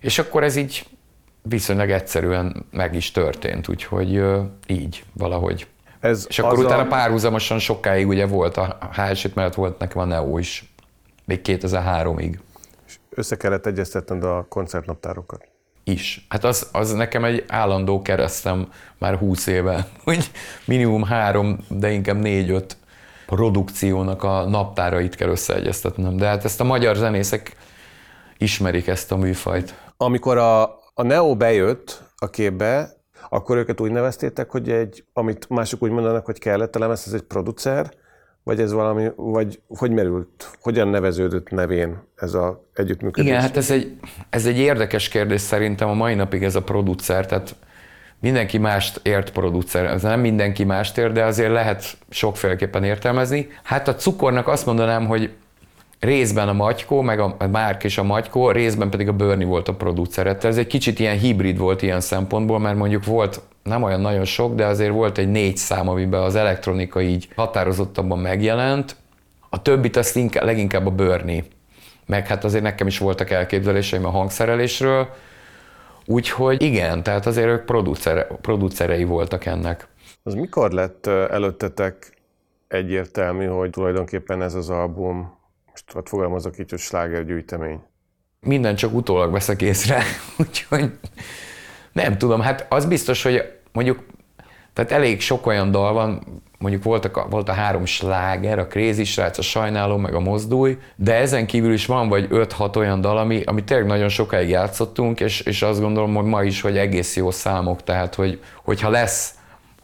[0.00, 0.84] És akkor ez így
[1.42, 4.22] viszonylag egyszerűen meg is történt, úgyhogy
[4.66, 5.66] így valahogy.
[6.00, 6.86] Ez és akkor utána a...
[6.86, 10.72] párhuzamosan sokáig ugye volt a hs mellett volt nekem a Neo is,
[11.24, 12.38] még 2003-ig.
[12.86, 15.48] És össze kellett egyeztetned a koncertnaptárokat?
[15.84, 16.26] Is.
[16.28, 20.30] Hát az, az nekem egy állandó keresztem már 20 éve, hogy
[20.64, 22.76] minimum három, de inkább négy-öt
[23.26, 26.16] produkciónak a naptárait kell összeegyeztetnem.
[26.16, 27.56] De hát ezt a magyar zenészek
[28.38, 29.74] ismerik ezt a műfajt.
[29.96, 30.62] Amikor a,
[30.94, 32.97] a Neo bejött a képbe,
[33.28, 37.12] akkor őket úgy neveztétek, hogy egy, amit mások úgy mondanak, hogy kellett a lemez, ez
[37.12, 37.90] egy producer,
[38.42, 43.30] vagy ez valami, vagy hogy merült, hogyan neveződött nevén ez a együttműködés?
[43.30, 43.98] Igen, hát ez egy,
[44.30, 47.56] ez egy érdekes kérdés szerintem a mai napig ez a producer, tehát
[48.20, 53.48] mindenki mást ért producer, ez nem mindenki mást ért, de azért lehet sokféleképpen értelmezni.
[53.62, 55.30] Hát a cukornak azt mondanám, hogy
[56.00, 59.74] részben a Magykó, meg a Márk és a Magykó, részben pedig a Bernie volt a
[59.74, 60.24] producer.
[60.24, 64.24] Tehát ez egy kicsit ilyen hibrid volt ilyen szempontból, mert mondjuk volt nem olyan nagyon
[64.24, 68.96] sok, de azért volt egy négy szám, amiben az elektronika így határozottabban megjelent.
[69.48, 71.44] A többit azt inkább, leginkább a Bernie.
[72.06, 75.08] Meg hát azért nekem is voltak elképzeléseim a hangszerelésről,
[76.10, 79.88] Úgyhogy igen, tehát azért ők producere, producerei voltak ennek.
[80.22, 82.18] Az mikor lett előttetek
[82.68, 85.37] egyértelmű, hogy tulajdonképpen ez az album,
[85.86, 87.80] most ott fogalmazok így, hogy slágergyűjtemény?
[88.40, 90.02] Minden csak utólag veszek észre,
[90.46, 90.90] úgyhogy
[91.92, 94.04] nem tudom, hát az biztos, hogy mondjuk,
[94.72, 99.04] tehát elég sok olyan dal van, mondjuk voltak a, volt a három sláger, a Crazy
[99.04, 103.18] Srác, a Sajnáló, meg a Mozdulj, de ezen kívül is van vagy 5-6 olyan dal,
[103.18, 107.16] ami, ami tényleg nagyon sokáig játszottunk, és, és azt gondolom, hogy ma is, hogy egész
[107.16, 109.34] jó számok, tehát hogy, hogyha lesz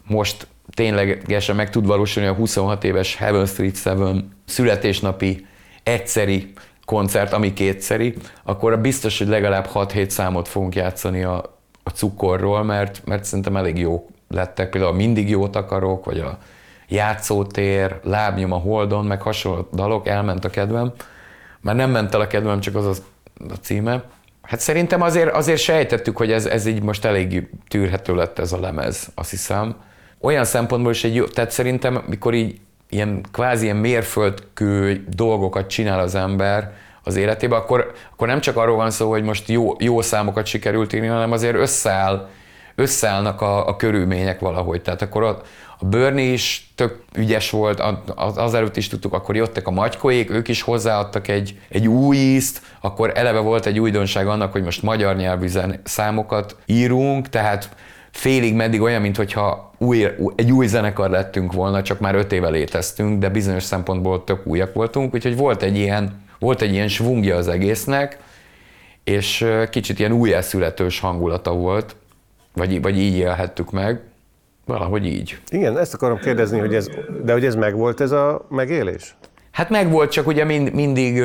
[0.07, 5.47] most ténylegesen meg tud valósulni a 26 éves Heaven Street 7 születésnapi
[5.85, 6.53] egyszeri
[6.85, 13.03] koncert, ami kétszeri, akkor biztos, hogy legalább 6-7 számot fogunk játszani a, a cukorról, mert,
[13.05, 14.71] mert szerintem elég jó lettek.
[14.71, 16.39] Például mindig jót akarok, vagy a
[16.89, 20.93] játszótér, lábnyom a holdon, meg hasonló dalok, elment a kedvem.
[21.61, 23.03] Már nem ment el a kedvem, csak az
[23.49, 24.05] a címe.
[24.43, 28.61] Hát szerintem azért, azért sejtettük, hogy ez, ez így most elég tűrhető lett ez a
[28.61, 29.77] lemez, azt hiszem.
[30.21, 32.61] Olyan szempontból is egy jó, tehát szerintem, mikor így
[32.95, 38.77] ilyen kvázi ilyen mérföldkő dolgokat csinál az ember az életében, akkor, akkor nem csak arról
[38.77, 42.29] van szó, hogy most jó, jó számokat sikerült írni, hanem azért összeáll,
[42.75, 44.83] összeállnak a, a körülmények valahogy.
[44.83, 45.41] Tehát akkor a,
[45.79, 47.83] a Bernie is tök ügyes volt,
[48.17, 52.63] az előtt is tudtuk, akkor jöttek a magykoék, ők is hozzáadtak egy, egy új ízt,
[52.81, 55.49] akkor eleve volt egy újdonság annak, hogy most magyar nyelvű
[55.85, 57.69] számokat írunk, tehát
[58.15, 63.19] félig meddig olyan, mintha új, egy új zenekar lettünk volna, csak már öt éve léteztünk,
[63.19, 67.49] de bizonyos szempontból tök újak voltunk, úgyhogy volt egy ilyen, volt egy ilyen svungja az
[67.49, 68.19] egésznek,
[69.05, 71.97] és kicsit ilyen újjászületős hangulata volt,
[72.53, 74.01] vagy, vagy így élhettük meg.
[74.67, 75.39] Valahogy így.
[75.49, 76.89] Igen, ezt akarom kérdezni, hogy ez,
[77.25, 79.17] de hogy ez megvolt ez a megélés?
[79.51, 81.23] Hát megvolt, csak ugye mind, mindig,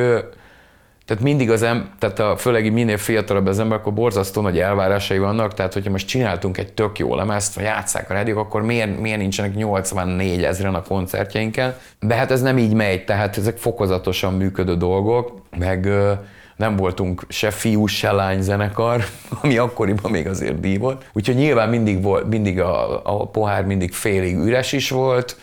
[1.10, 5.18] tehát mindig az em, tehát a, főleg minél fiatalabb az ember, akkor borzasztó nagy elvárásai
[5.18, 9.00] vannak, tehát hogyha most csináltunk egy tök jó lemezt, vagy játsszák a rádiók, akkor miért,
[9.00, 11.76] miért nincsenek 84 ezeren a koncertjeinken?
[12.00, 15.90] De hát ez nem így megy, tehát ezek fokozatosan működő dolgok, meg
[16.56, 19.04] nem voltunk se fiú, se lány zenekar,
[19.42, 21.06] ami akkoriban még azért díj volt.
[21.14, 25.38] Úgyhogy nyilván mindig, volt, mindig a, a pohár mindig félig üres is volt,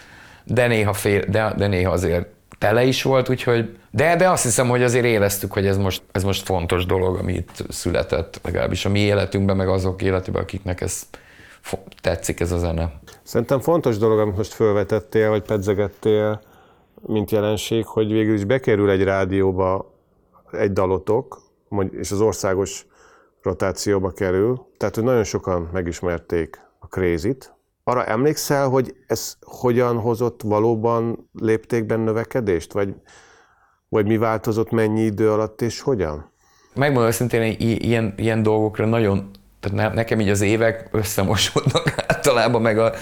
[0.45, 2.27] de néha, fél, de, de néha azért
[2.59, 6.25] tele is volt, úgyhogy de, de azt hiszem, hogy azért éreztük, hogy ez most, ez
[6.25, 11.07] most fontos dolog, ami itt született, legalábbis a mi életünkben, meg azok életében, akiknek ez
[12.01, 13.01] tetszik ez a zene.
[13.23, 16.41] Szerintem fontos dolog, amit most felvetettél, vagy pedzegettél,
[17.07, 19.95] mint jelenség, hogy végül is bekerül egy rádióba
[20.53, 21.41] egy dalotok,
[21.91, 22.87] és az országos
[23.43, 27.56] rotációba kerül, tehát hogy nagyon sokan megismerték a Crazy-t.
[27.89, 32.95] Arra emlékszel, hogy ez hogyan hozott valóban léptékben növekedést, vagy,
[33.89, 36.33] vagy mi változott mennyi idő alatt, és hogyan?
[36.75, 42.93] Megmondom őszintén, ilyen, ilyen dolgokra nagyon, tehát nekem így az évek összemosódnak általában, meg a,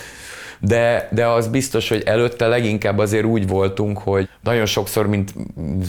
[0.61, 5.35] de, de az biztos, hogy előtte leginkább azért úgy voltunk, hogy nagyon sokszor, mint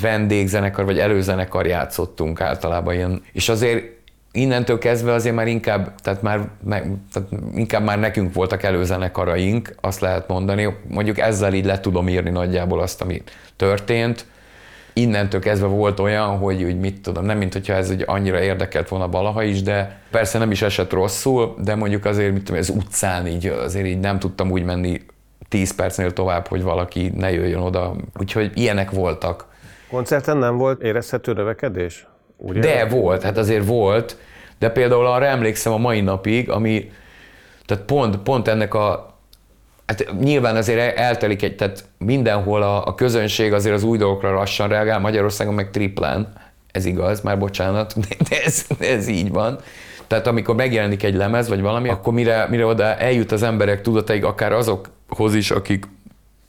[0.01, 3.94] vendégzenekar vagy előzenekar játszottunk általában ilyen, és azért
[4.35, 9.99] innentől kezdve azért már inkább, tehát már, meg, tehát inkább már nekünk voltak előzenekaraink, azt
[9.99, 10.75] lehet mondani.
[10.87, 13.23] Mondjuk ezzel így le tudom írni nagyjából azt, ami
[13.55, 14.25] történt.
[14.93, 18.89] Innentől kezdve volt olyan, hogy úgy mit tudom, nem mint hogyha ez úgy annyira érdekelt
[18.89, 22.69] volna Balaha is, de persze nem is esett rosszul, de mondjuk azért, mit tudom, az
[22.69, 25.01] utcán így azért így nem tudtam úgy menni
[25.49, 27.95] 10 percnél tovább, hogy valaki ne jöjjön oda.
[28.19, 29.45] Úgyhogy ilyenek voltak.
[29.89, 32.07] Koncerten nem volt érezhető növekedés?
[32.37, 32.59] Ugye?
[32.59, 34.17] De volt, hát azért volt,
[34.59, 36.91] de például arra emlékszem a mai napig, ami,
[37.65, 39.17] tehát pont, pont ennek a,
[39.85, 44.67] hát nyilván azért eltelik egy, tehát mindenhol a, a közönség azért az új dolgokra lassan
[44.67, 46.33] reagál, Magyarországon meg triplán,
[46.71, 47.93] ez igaz, már bocsánat,
[48.29, 49.59] de ez, de ez így van.
[50.07, 54.23] Tehát amikor megjelenik egy lemez, vagy valami, akkor mire, mire oda eljut az emberek tudatáig,
[54.23, 55.85] akár azokhoz is, akik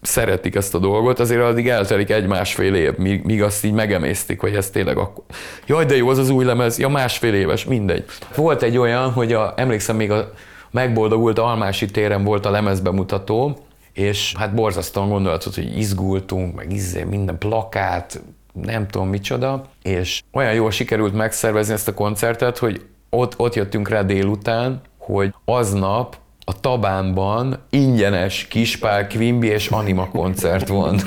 [0.03, 4.71] szeretik ezt a dolgot, azért addig eltelik egy-másfél év, míg, azt így megemésztik, hogy ez
[4.71, 5.25] tényleg akkor.
[5.67, 8.05] Jaj, de jó, az az új lemez, ja másfél éves, mindegy.
[8.35, 10.33] Volt egy olyan, hogy a, emlékszem még a
[10.71, 13.59] megboldogult Almási téren volt a lemezbemutató,
[13.93, 20.55] és hát borzasztóan gondolatot, hogy izgultunk, meg izé, minden plakát, nem tudom micsoda, és olyan
[20.55, 26.17] jól sikerült megszervezni ezt a koncertet, hogy ott, ott jöttünk rá délután, hogy aznap
[26.49, 31.01] a Tabánban ingyenes Kispál, Quimby és Anima koncert van.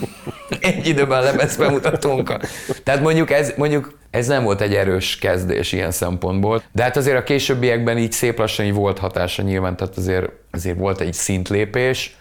[0.59, 2.37] Egy időben lemez bemutatónk.
[2.83, 7.17] Tehát mondjuk ez, mondjuk ez nem volt egy erős kezdés ilyen szempontból, de hát azért
[7.17, 12.17] a későbbiekben így szép lassan így volt hatása nyilván, tehát azért, azért volt egy szintlépés.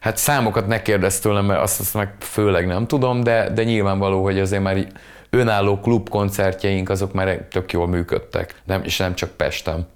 [0.00, 4.22] Hát számokat ne kérdezz tőlem, mert azt, azt meg főleg nem tudom, de, de nyilvánvaló,
[4.22, 4.86] hogy azért már
[5.30, 9.86] önálló klubkoncertjeink azok már tök jól működtek, nem, és nem csak Pestem.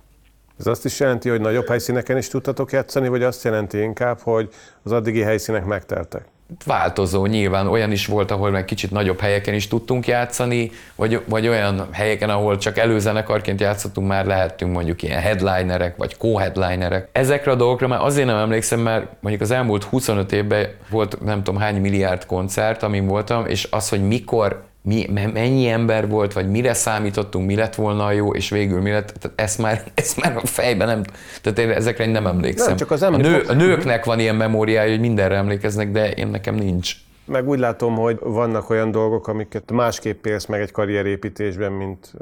[0.59, 4.49] Ez azt is jelenti, hogy nagyobb helyszíneken is tudtatok játszani, vagy azt jelenti inkább, hogy
[4.83, 6.25] az addigi helyszínek megteltek?
[6.67, 11.49] Változó, nyilván olyan is volt, ahol meg kicsit nagyobb helyeken is tudtunk játszani, vagy, vagy
[11.49, 17.09] olyan helyeken, ahol csak előzenekarként játszottunk, már lehettünk mondjuk ilyen headlinerek, vagy co-headlinerek.
[17.13, 21.43] Ezekre a dolgokra már azért nem emlékszem, mert mondjuk az elmúlt 25 évben volt nem
[21.43, 26.51] tudom hány milliárd koncert, amin voltam, és az, hogy mikor mi, mennyi ember volt, vagy
[26.51, 30.37] mire számítottunk, mi lett volna jó, és végül mi lett, tehát ezt már, ezt már
[30.37, 31.03] a fejben nem,
[31.43, 32.69] tehát én ezekre nem emlékszem.
[32.69, 36.27] Nem, csak az a, nő, a nőknek van ilyen memóriája, hogy mindenre emlékeznek, de én
[36.27, 36.95] nekem nincs.
[37.25, 42.13] Meg úgy látom, hogy vannak olyan dolgok, amiket másképp élsz meg egy karrierépítésben, mint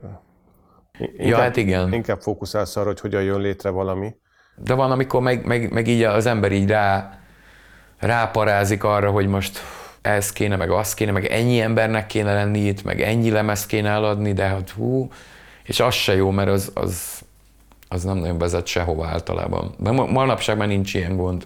[0.99, 1.93] inkább, ja, hát igen.
[1.93, 4.15] Inkább fókuszálsz arra, hogy hogyan jön létre valami.
[4.57, 7.19] De van, amikor meg, meg, meg így az ember így rá,
[7.99, 9.61] ráparázik arra, hogy most
[10.03, 13.89] ez kéne, meg az kéne, meg ennyi embernek kéne lenni itt, meg ennyi lemezt kéne
[13.89, 15.09] eladni, de hát hú,
[15.63, 17.21] és az se jó, mert az, az,
[17.89, 19.75] az nem nagyon vezet sehova általában.
[19.79, 21.45] De manapság már nincs ilyen gond.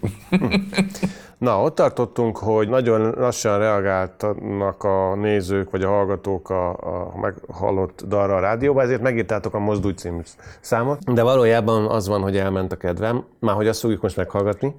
[1.38, 8.04] Na, ott tartottunk, hogy nagyon lassan reagáltak a nézők vagy a hallgatók a, a meghallott
[8.08, 10.20] dalra a rádióba, ezért megírtátok a Mozdulj című
[10.60, 14.74] számot, de valójában az van, hogy elment a kedvem, már hogy azt fogjuk most meghallgatni,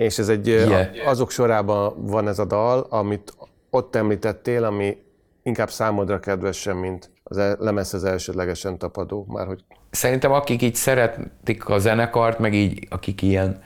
[0.00, 0.86] és ez egy, yeah.
[1.04, 3.34] azok sorában van ez a dal, amit
[3.70, 4.96] ott említettél, ami
[5.42, 9.64] inkább számodra kedvesen, mint az el, lemez az elsődlegesen tapadó, már hogy...
[9.90, 13.62] Szerintem akik így szeretik a zenekart, meg így akik ilyen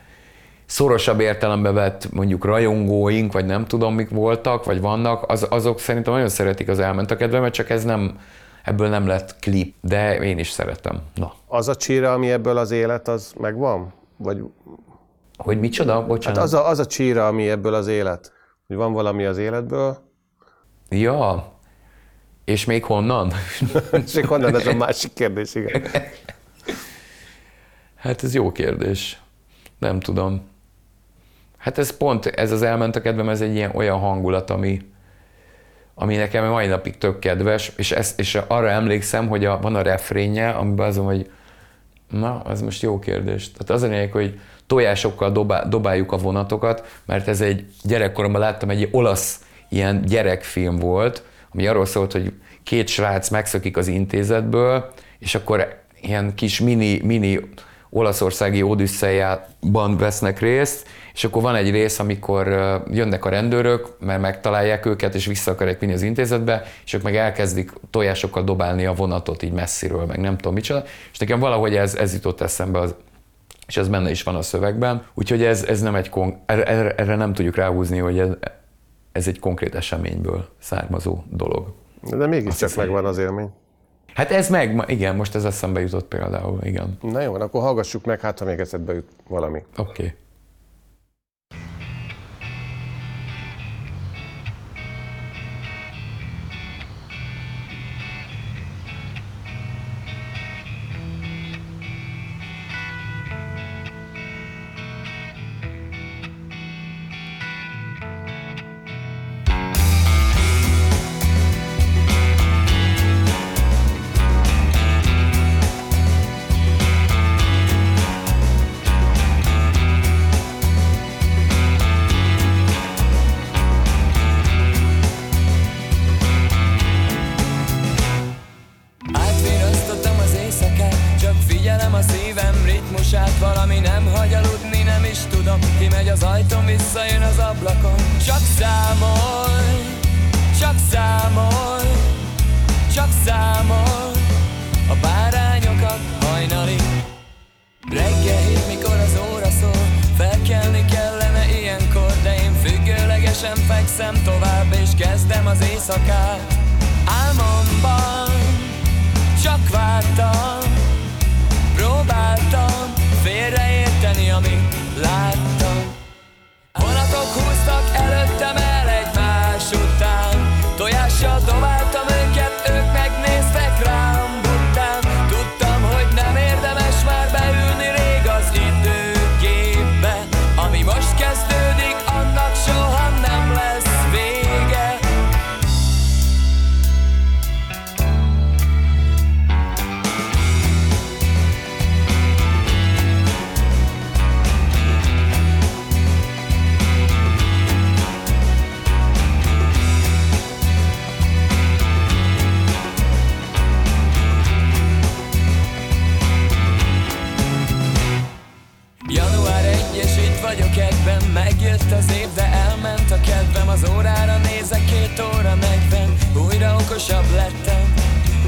[0.66, 6.12] szorosabb értelembe vett mondjuk rajongóink, vagy nem tudom mik voltak, vagy vannak, az, azok szerintem
[6.12, 8.18] nagyon szeretik az elment a kedvemet, csak ez nem,
[8.64, 11.02] ebből nem lett klip, de én is szeretem.
[11.14, 11.32] Na.
[11.46, 13.92] Az a csíra, ami ebből az élet, az megvan?
[14.16, 14.42] Vagy
[15.36, 16.06] hogy micsoda?
[16.06, 16.38] Bocsánat.
[16.38, 18.32] Hát az a, az a csíra, ami ebből az élet.
[18.66, 19.98] Hogy van valami az életből.
[20.88, 21.52] Ja.
[22.44, 23.32] És még honnan?
[24.06, 25.82] és még honnan, ez a másik kérdés, igen.
[27.96, 29.20] hát ez jó kérdés.
[29.78, 30.52] Nem tudom.
[31.58, 34.80] Hát ez pont, ez az elment a kedvem, ez egy ilyen olyan hangulat, ami,
[35.94, 39.82] ami nekem mai napig tök kedves, és, ez, és arra emlékszem, hogy a, van a
[39.82, 41.30] refrénje, amiben azon, hogy
[42.10, 43.52] na, ez most jó kérdés.
[43.52, 48.70] Tehát az a lényeg, hogy tojásokkal dobá, dobáljuk a vonatokat, mert ez egy gyerekkoromban láttam
[48.70, 51.22] egy olasz ilyen gyerekfilm volt,
[51.52, 57.40] ami arról szólt, hogy két srác megszökik az intézetből, és akkor ilyen kis mini, mini
[57.90, 62.46] olaszországi odüsszejában vesznek részt, és akkor van egy rész, amikor
[62.90, 67.16] jönnek a rendőrök, mert megtalálják őket, és vissza akarják vinni az intézetbe, és ők meg
[67.16, 71.94] elkezdik tojásokkal dobálni a vonatot így messziről, meg nem tudom micsoda, és nekem valahogy ez,
[71.94, 72.94] ez jutott eszembe az
[73.66, 77.16] és ez benne is van a szövegben, úgyhogy ez, ez nem egy kon- erre, erre
[77.16, 78.28] nem tudjuk ráhúzni, hogy ez,
[79.12, 81.74] ez egy konkrét eseményből származó dolog.
[82.10, 83.50] De mégiscsak megvan az élmény.
[84.14, 86.98] Hát ez meg, igen, most ez eszembe jutott például, igen.
[87.00, 89.62] Na jó, akkor hallgassuk meg, hát ha még eszedbe jut valami.
[89.76, 90.02] Oké.
[90.02, 90.12] Okay.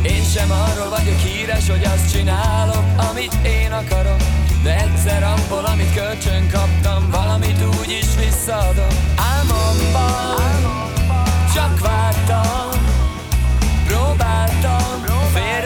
[0.08, 4.22] Én sem arról vagyok híres, hogy azt csinálok Amit én akarok.
[4.62, 10.84] De egyszer abból, amit kölcsön kaptam Valamit úgy is visszaadok Álmomban
[11.54, 12.70] Csak vártam
[13.86, 15.65] Próbáltam Félreérteni,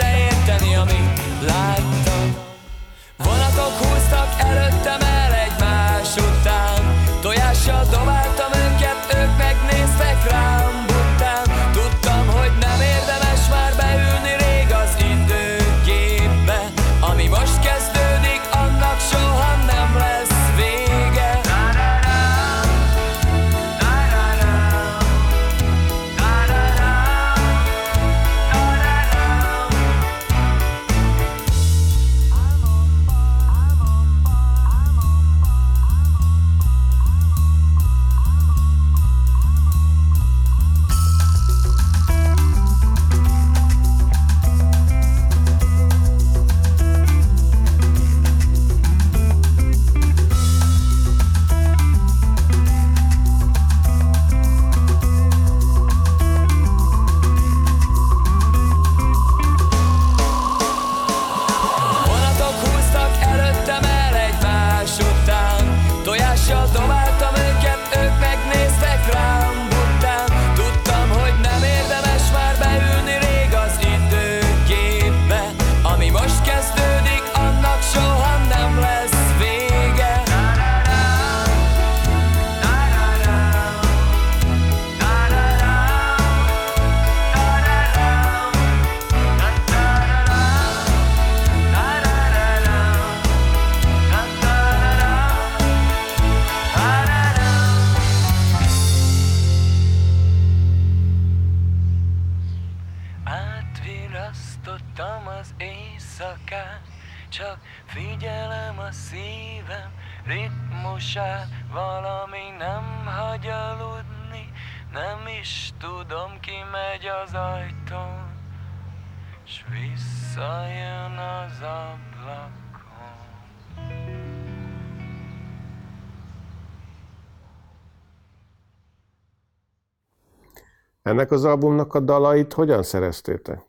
[131.02, 133.60] Ennek az albumnak a dalait hogyan szereztétek?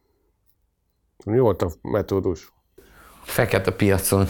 [1.26, 2.52] Mi volt a metódus?
[3.24, 4.28] Fekete piacon.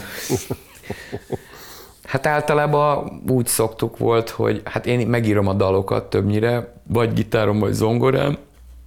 [2.04, 7.72] Hát általában úgy szoktuk volt, hogy hát én megírom a dalokat többnyire, vagy gitárom, vagy
[7.72, 8.38] zongorám,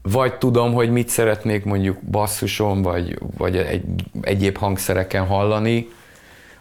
[0.02, 3.84] vagy tudom, hogy mit szeretnék mondjuk basszuson, vagy, vagy egy,
[4.22, 5.88] egyéb hangszereken hallani,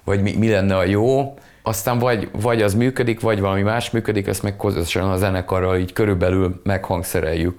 [0.05, 1.35] vagy mi, mi lenne a jó,
[1.67, 5.93] aztán vagy, vagy az működik, vagy valami más működik, ezt meg közösen a zenekarral így
[5.93, 7.59] körülbelül meghangszereljük.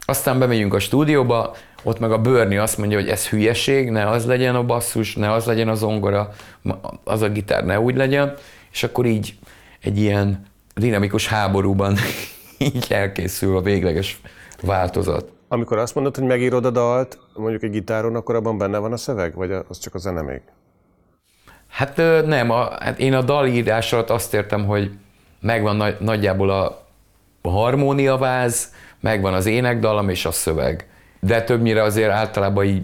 [0.00, 4.26] Aztán bemegyünk a stúdióba, ott meg a bőrni azt mondja, hogy ez hülyeség, ne az
[4.26, 6.30] legyen a basszus, ne az legyen a zongora,
[7.04, 8.34] az a gitár ne úgy legyen,
[8.72, 9.34] és akkor így
[9.80, 11.96] egy ilyen dinamikus háborúban
[12.58, 14.20] így elkészül a végleges
[14.62, 15.32] változat.
[15.48, 18.96] Amikor azt mondod, hogy megírod a dalt, mondjuk egy gitáron, akkor abban benne van a
[18.96, 20.40] szöveg, vagy az csak a zene még?
[21.70, 21.96] Hát
[22.26, 24.90] nem, a, hát én a dalírás alatt azt értem, hogy
[25.40, 26.86] megvan nagy, nagyjából a,
[27.42, 30.88] a harmóniaváz, megvan az énekdalam és a szöveg.
[31.20, 32.82] De többnyire azért általában így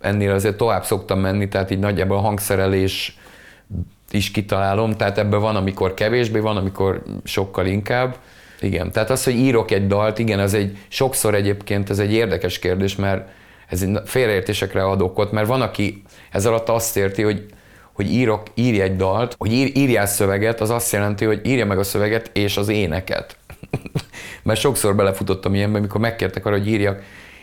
[0.00, 3.18] ennél azért tovább szoktam menni, tehát így nagyjából a hangszerelés
[4.10, 8.16] is kitalálom, tehát ebből van, amikor kevésbé, van, amikor sokkal inkább.
[8.60, 12.58] Igen, tehát az, hogy írok egy dalt, igen, az egy, sokszor egyébként ez egy érdekes
[12.58, 13.28] kérdés, mert
[13.68, 17.46] ez félreértésekre ad okot, mert van, aki ez alatt azt érti, hogy
[17.98, 21.78] hogy írok, írj egy dalt, hogy ír, írjál szöveget, az azt jelenti, hogy írja meg
[21.78, 23.36] a szöveget és az éneket.
[24.42, 27.02] Mert sokszor belefutottam ilyenbe, amikor megkértek arra, hogy írjak,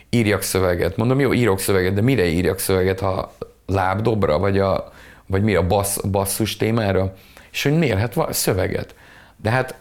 [0.10, 0.98] írjak szöveget.
[0.98, 3.36] Mondom, jó, írok szöveget, de mire írjak szöveget, ha
[3.66, 4.92] lábdobra, vagy, a,
[5.26, 7.14] vagy mi a bassz, basszus témára?
[7.52, 7.98] És hogy miért?
[7.98, 8.96] Hát szöveget.
[9.42, 9.76] De hát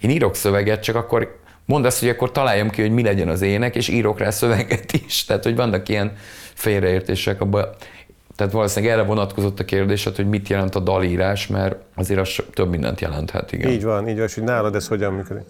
[0.00, 3.42] én írok szöveget, csak akkor mondd azt, hogy akkor találjam ki, hogy mi legyen az
[3.42, 5.24] ének, és írok rá szöveget is.
[5.26, 6.16] Tehát, hogy vannak ilyen
[6.54, 7.68] félreértések abban.
[8.36, 12.70] Tehát valószínűleg erre vonatkozott a kérdésed, hogy mit jelent a dalírás, mert azért az több
[12.70, 13.70] mindent jelenthet, igen.
[13.70, 15.44] Így van, így van, és hogy nálad ez hogyan működik?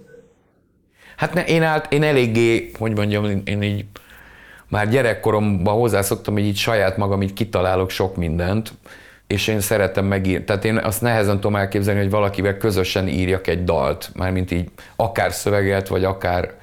[1.17, 3.85] Hát ne, én, állt, én eléggé, hogy mondjam, én így
[4.69, 8.73] már gyerekkoromban hozzászoktam, hogy így saját magam így kitalálok sok mindent,
[9.27, 10.45] és én szeretem megírni.
[10.45, 15.33] Tehát én azt nehezen tudom elképzelni, hogy valakivel közösen írjak egy dalt, mármint így akár
[15.33, 16.55] szöveget, vagy akár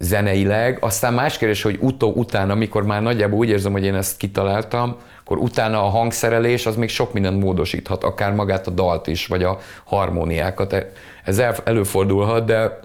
[0.00, 0.78] zeneileg.
[0.80, 4.96] Aztán más kérdés, hogy utó, utána, amikor már nagyjából úgy érzem, hogy én ezt kitaláltam,
[5.20, 9.42] akkor utána a hangszerelés az még sok mindent módosíthat, akár magát a dalt is, vagy
[9.42, 10.86] a harmóniákat.
[11.24, 12.80] Ez előfordulhat, de,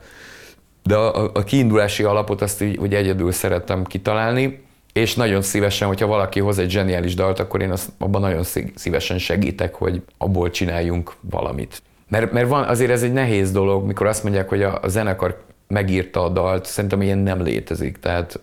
[0.83, 4.63] de a, a kiindulási alapot azt így, hogy egyedül szerettem kitalálni,
[4.93, 8.43] és nagyon szívesen, hogyha valaki hoz egy zseniális dalt, akkor én azt, abban nagyon
[8.75, 11.81] szívesen segítek, hogy abból csináljunk valamit.
[12.09, 15.43] Mert, mert van, azért ez egy nehéz dolog, mikor azt mondják, hogy a, a zenekar
[15.67, 17.97] megírta a dalt, szerintem ilyen nem létezik.
[17.97, 18.39] Tehát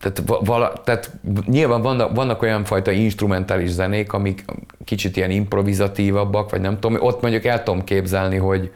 [0.00, 1.10] tehát, vala, tehát
[1.46, 4.44] nyilván vannak, vannak olyan fajta instrumentális zenék, amik
[4.84, 8.70] kicsit ilyen improvizatívabbak, vagy nem tudom, ott mondjuk el tudom képzelni, hogy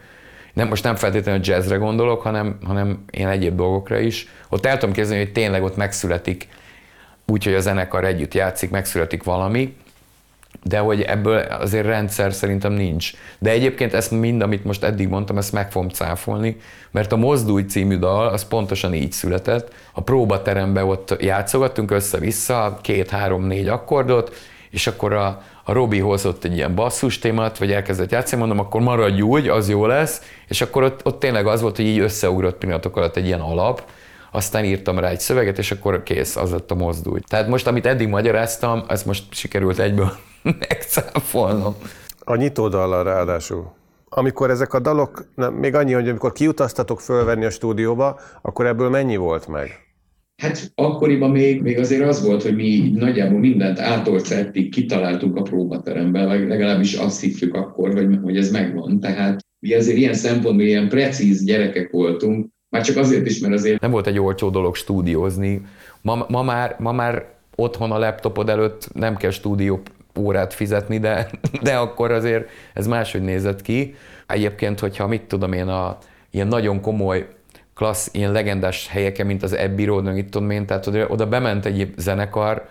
[0.53, 4.27] nem, most nem feltétlenül jazzre gondolok, hanem, hanem ilyen egyéb dolgokra is.
[4.49, 6.47] Ott el tudom képzelni, hogy tényleg ott megszületik,
[7.25, 9.75] úgyhogy a zenekar együtt játszik, megszületik valami,
[10.63, 13.11] de hogy ebből azért rendszer szerintem nincs.
[13.39, 16.57] De egyébként ezt mind, amit most eddig mondtam, ezt meg fogom cáfolni,
[16.91, 19.73] mert a Mozdulj című dal, az pontosan így született.
[19.93, 24.35] A próbateremben ott játszogattunk össze-vissza, két-három-négy akkordot,
[24.69, 28.81] és akkor a, a Robi hozott egy ilyen basszus témát, vagy elkezdett játszani, mondom, akkor
[28.81, 32.57] maradj úgy, az jó lesz, és akkor ott, ott tényleg az volt, hogy így összeugrott
[32.57, 33.83] pillanatok alatt egy ilyen alap,
[34.31, 37.19] aztán írtam rá egy szöveget, és akkor kész, az lett a mozdulj.
[37.27, 40.11] Tehát most, amit eddig magyaráztam, ezt most sikerült egyből
[40.59, 41.75] megcáfolnom.
[42.19, 43.73] A nyitódallal ráadásul.
[44.09, 48.89] Amikor ezek a dalok, nem, még annyi, hogy amikor kiutaztatok fölvenni a stúdióba, akkor ebből
[48.89, 49.83] mennyi volt meg?
[50.41, 56.27] Hát akkoriban még, még azért az volt, hogy mi nagyjából mindent átolcettig kitaláltunk a próbateremben,
[56.27, 58.99] vagy legalábbis azt hittük akkor, hogy, hogy ez megvan.
[58.99, 63.81] Tehát mi azért ilyen szempontból ilyen precíz gyerekek voltunk, már csak azért is, mert azért...
[63.81, 65.61] Nem volt egy olcsó dolog stúdiózni.
[66.01, 69.81] Ma, ma, már, ma már otthon a laptopod előtt nem kell stúdió
[70.19, 71.29] órát fizetni, de,
[71.61, 73.95] de akkor azért ez máshogy nézett ki.
[74.27, 75.97] Egyébként, hogyha mit tudom én, a
[76.31, 77.27] ilyen nagyon komoly
[77.75, 81.65] klassz, ilyen legendás helyeken, mint az Abbey Road, meg itt tudom én, tehát oda, bement
[81.65, 82.67] egy zenekar,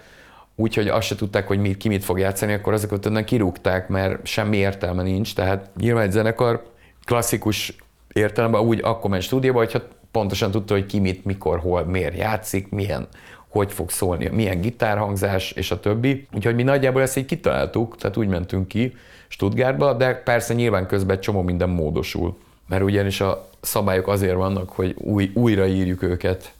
[0.56, 4.26] úgyhogy azt se tudták, hogy mi, ki mit fog játszani, akkor azokat onnan kirúgták, mert
[4.26, 6.62] semmi értelme nincs, tehát nyilván egy zenekar
[7.04, 7.76] klasszikus
[8.12, 12.68] értelemben úgy akkor ment stúdióba, hogyha pontosan tudta, hogy ki mit, mikor, hol, miért játszik,
[12.68, 13.08] milyen
[13.54, 16.26] hogy fog szólni, milyen gitárhangzás, és a többi.
[16.32, 18.96] Úgyhogy mi nagyjából ezt így kitaláltuk, tehát úgy mentünk ki
[19.28, 22.36] Stuttgartba, de persze nyilván közben csomó minden módosul.
[22.68, 26.52] Mert ugyanis a szabályok azért vannak, hogy új, újraírjuk őket.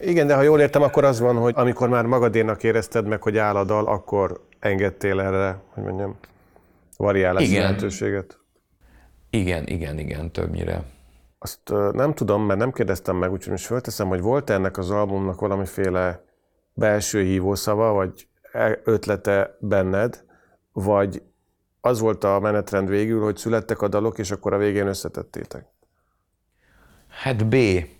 [0.00, 3.38] Igen, de ha jól értem, akkor az van, hogy amikor már magadénak érezted meg, hogy
[3.38, 6.16] áll a dal, akkor engedtél erre, hogy mondjam,
[6.96, 8.38] variálás lehetőséget.
[9.30, 10.82] Igen, igen, igen, többnyire.
[11.38, 15.40] Azt nem tudom, mert nem kérdeztem meg, úgyhogy most fölteszem, hogy volt ennek az albumnak
[15.40, 16.24] valamiféle
[16.74, 20.24] belső hívószava, vagy e, ötlete benned,
[20.72, 21.22] vagy
[21.80, 25.66] az volt a menetrend végül, hogy születtek a dalok, és akkor a végén összetettétek?
[27.08, 27.56] Hát B.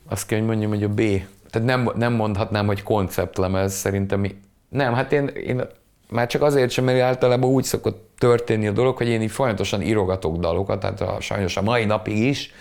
[0.09, 1.03] Azt kell, hogy mondjam, hogy a B.
[1.51, 4.26] Tehát nem, nem mondhatnám, hogy konceptlemez, szerintem.
[4.68, 5.66] Nem, hát én, én
[6.11, 9.82] már csak azért sem, mert általában úgy szokott történni a dolog, hogy én így folyamatosan
[9.82, 12.53] írogatok dalokat, tehát a, sajnos a mai napig is,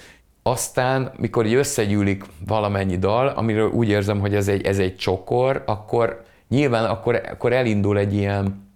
[0.49, 5.63] aztán, mikor így összegyűlik valamennyi dal, amiről úgy érzem, hogy ez egy, ez egy csokor,
[5.65, 8.69] akkor nyilván akkor, akkor elindul egy ilyen,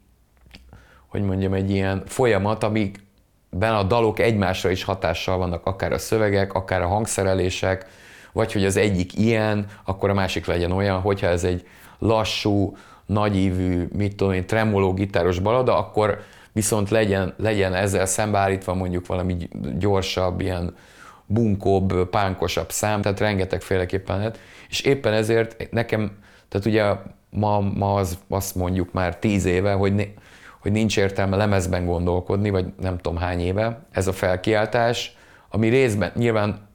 [1.07, 6.53] hogy mondjam, egy ilyen folyamat, amikben a dalok egymásra is hatással vannak, akár a szövegek,
[6.53, 7.85] akár a hangszerelések,
[8.31, 11.67] vagy hogy az egyik ilyen, akkor a másik legyen olyan, hogyha ez egy
[11.99, 19.07] lassú, nagyívű, mit tudom én, tremoló gitáros balada, akkor viszont legyen, legyen ezzel szembeállítva mondjuk
[19.07, 19.37] valami
[19.77, 20.75] gyorsabb, ilyen
[21.31, 26.11] bunkóbb, pánkosabb szám, tehát rengeteg féleképpen lehet, és éppen ezért nekem,
[26.49, 26.93] tehát ugye
[27.29, 30.03] ma, ma az, azt mondjuk már tíz éve, hogy, ne,
[30.59, 35.15] hogy nincs értelme lemezben gondolkodni, vagy nem tudom hány éve, ez a felkiáltás,
[35.49, 36.69] ami részben nyilván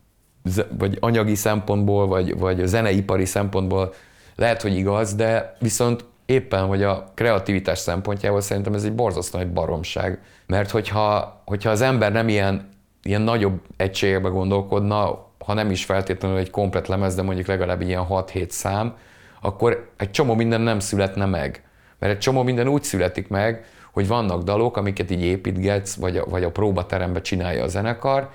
[0.78, 3.94] vagy anyagi szempontból, vagy, vagy a zeneipari szempontból
[4.36, 9.52] lehet, hogy igaz, de viszont éppen, hogy a kreativitás szempontjából szerintem ez egy borzasztó nagy
[9.52, 10.20] baromság.
[10.46, 12.68] Mert hogyha, hogyha az ember nem ilyen,
[13.06, 18.06] ilyen nagyobb egységekbe gondolkodna, ha nem is feltétlenül egy komplet lemez, de mondjuk legalább ilyen
[18.08, 18.96] 6-7 szám,
[19.40, 21.62] akkor egy csomó minden nem születne meg.
[21.98, 26.24] Mert egy csomó minden úgy születik meg, hogy vannak dalok, amiket így építgetsz, vagy a,
[26.24, 28.30] vagy a próbaterembe csinálja a zenekar,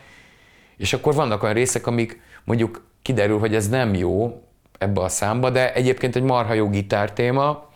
[0.78, 4.42] és akkor vannak olyan részek, amik mondjuk kiderül, hogy ez nem jó
[4.78, 7.70] ebbe a számba, de egyébként egy marha jó gitártéma,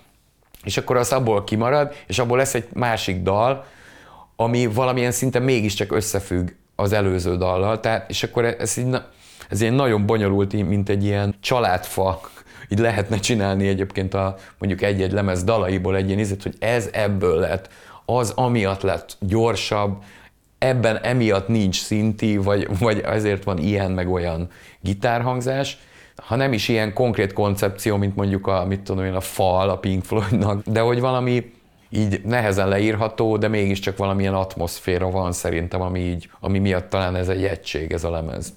[0.64, 3.66] és akkor az abból kimarad, és abból lesz egy másik dal,
[4.36, 8.95] ami valamilyen szinten mégiscsak összefügg az előző dallal, tehát, és akkor ez így,
[9.49, 12.21] ez egy nagyon bonyolult, mint egy ilyen családfa,
[12.71, 17.39] így lehetne csinálni egyébként a mondjuk egy-egy lemez dalaiból egy ilyen izet, hogy ez ebből
[17.39, 17.69] lett,
[18.05, 20.03] az amiatt lett gyorsabb,
[20.57, 24.49] ebben emiatt nincs szinti, vagy, vagy ezért van ilyen meg olyan
[24.82, 25.78] gitárhangzás,
[26.15, 29.78] ha nem is ilyen konkrét koncepció, mint mondjuk a, mit tudom én, a fal a
[29.78, 31.51] Pink Floydnak, de hogy valami
[31.89, 37.27] így nehezen leírható, de mégiscsak valamilyen atmoszféra van szerintem, ami így, ami miatt talán ez
[37.27, 38.53] egy egység, ez a lemez.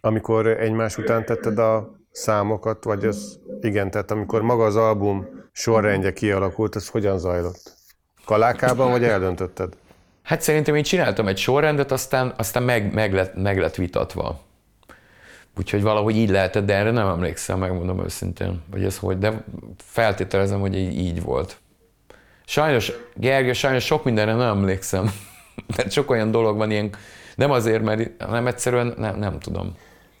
[0.00, 6.12] Amikor egymás után tetted a számokat, vagy az igen, tehát amikor maga az album sorrendje
[6.12, 7.72] kialakult, ez hogyan zajlott?
[8.24, 9.72] Kalákában, vagy eldöntötted?
[10.22, 14.40] Hát szerintem én csináltam egy sorrendet, aztán, aztán meg, meg, lett, meg lett vitatva.
[15.58, 19.44] Úgyhogy valahogy így lehetett, de erre nem emlékszem, megmondom őszintén, hogy ez hogy, de
[19.76, 21.56] feltételezem, hogy így, így volt.
[22.44, 25.12] Sajnos, Gergő, sajnos sok mindenre nem emlékszem,
[25.76, 26.90] mert sok olyan dolog van ilyen,
[27.34, 29.76] nem azért, mert nem egyszerűen nem, nem tudom.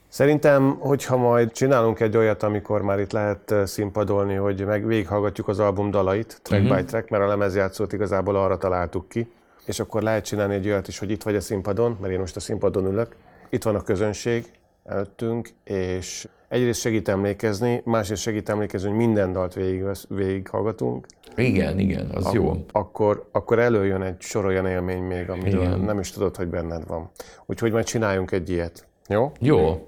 [0.08, 5.58] Szerintem, hogyha majd csinálunk egy olyat, amikor már itt lehet színpadolni, hogy meg végighallgatjuk az
[5.58, 6.78] album dalait, track uh-huh.
[6.78, 9.32] by track, mert a lemezjátszót igazából arra találtuk ki,
[9.64, 12.36] és akkor lehet csinálni egy olyat is, hogy itt vagy a színpadon, mert én most
[12.36, 13.16] a színpadon ülök,
[13.50, 14.46] itt van a közönség
[14.84, 21.06] előttünk, és egyrészt segít emlékezni, másrészt segít emlékezni, hogy minden dalt végig, végighallgatunk.
[21.36, 22.64] Igen, igen, az Ak- jó.
[22.72, 25.80] Akkor, akkor előjön egy sor olyan élmény még, amiről Igen.
[25.80, 27.10] nem is tudod, hogy benned van.
[27.46, 28.86] Úgyhogy majd csináljunk egy ilyet.
[29.08, 29.32] Jó?
[29.40, 29.86] Jó.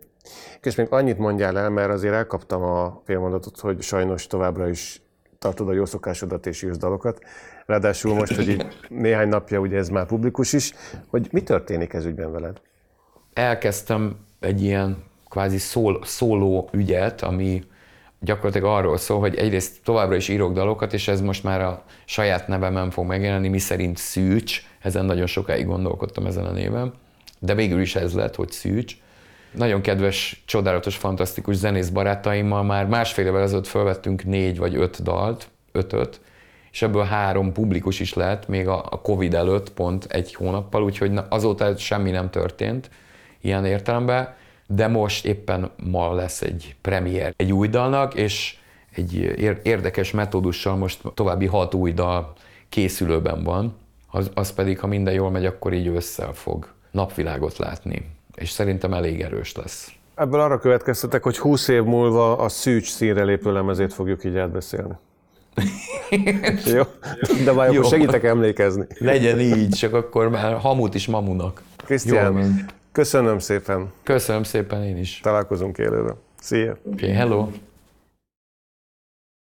[0.63, 5.03] És még annyit mondjál el, mert azért elkaptam a félmondatot, hogy sajnos továbbra is
[5.39, 7.19] tartod a jó szokásodat és írsz dalokat.
[7.67, 10.73] Ráadásul most, hogy így néhány napja ugye ez már publikus is,
[11.09, 12.61] hogy mi történik ez ügyben veled?
[13.33, 14.97] Elkezdtem egy ilyen
[15.29, 17.63] kvázi szól, szóló ügyet, ami
[18.21, 22.49] gyakorlatilag arról szól, hogy egyrészt továbbra is írok dalokat, és ez most már a saját
[22.49, 26.93] nevemen fog megjelenni, mi szerint Szűcs, ezen nagyon sokáig gondolkodtam ezen a néven,
[27.39, 28.97] de végül is ez lett, hogy Szűcs.
[29.51, 35.49] Nagyon kedves, csodálatos, fantasztikus zenész barátaimmal már másfél évvel ezelőtt felvettünk négy vagy öt dalt,
[35.73, 36.21] ötöt,
[36.73, 41.77] és ebből három publikus is lett még a Covid előtt pont egy hónappal, úgyhogy azóta
[41.77, 42.91] semmi nem történt
[43.45, 44.35] ilyen értelemben,
[44.67, 48.57] de most éppen ma lesz egy premier egy új dalnak, és
[48.95, 52.33] egy ér- érdekes metódussal most további hat új dal
[52.69, 53.77] készülőben van,
[54.11, 58.93] az, az pedig, ha minden jól megy, akkor így ősszel fog napvilágot látni, és szerintem
[58.93, 59.93] elég erős lesz.
[60.15, 64.95] Ebből arra következtetek, hogy 20 év múlva a szűcs színre lépő lemezét fogjuk így átbeszélni.
[66.77, 66.83] Jó?
[67.45, 67.79] De már Jó.
[67.79, 68.87] akkor segítek emlékezni.
[68.99, 71.63] Legyen így, csak akkor már hamut is mamunak.
[71.77, 72.67] Krisztián.
[72.95, 73.93] Köszönöm szépen.
[74.03, 75.21] Köszönöm szépen én is.
[75.23, 76.17] Találkozunk élőben.
[76.41, 76.77] Szia!
[76.93, 77.49] Okay, hello!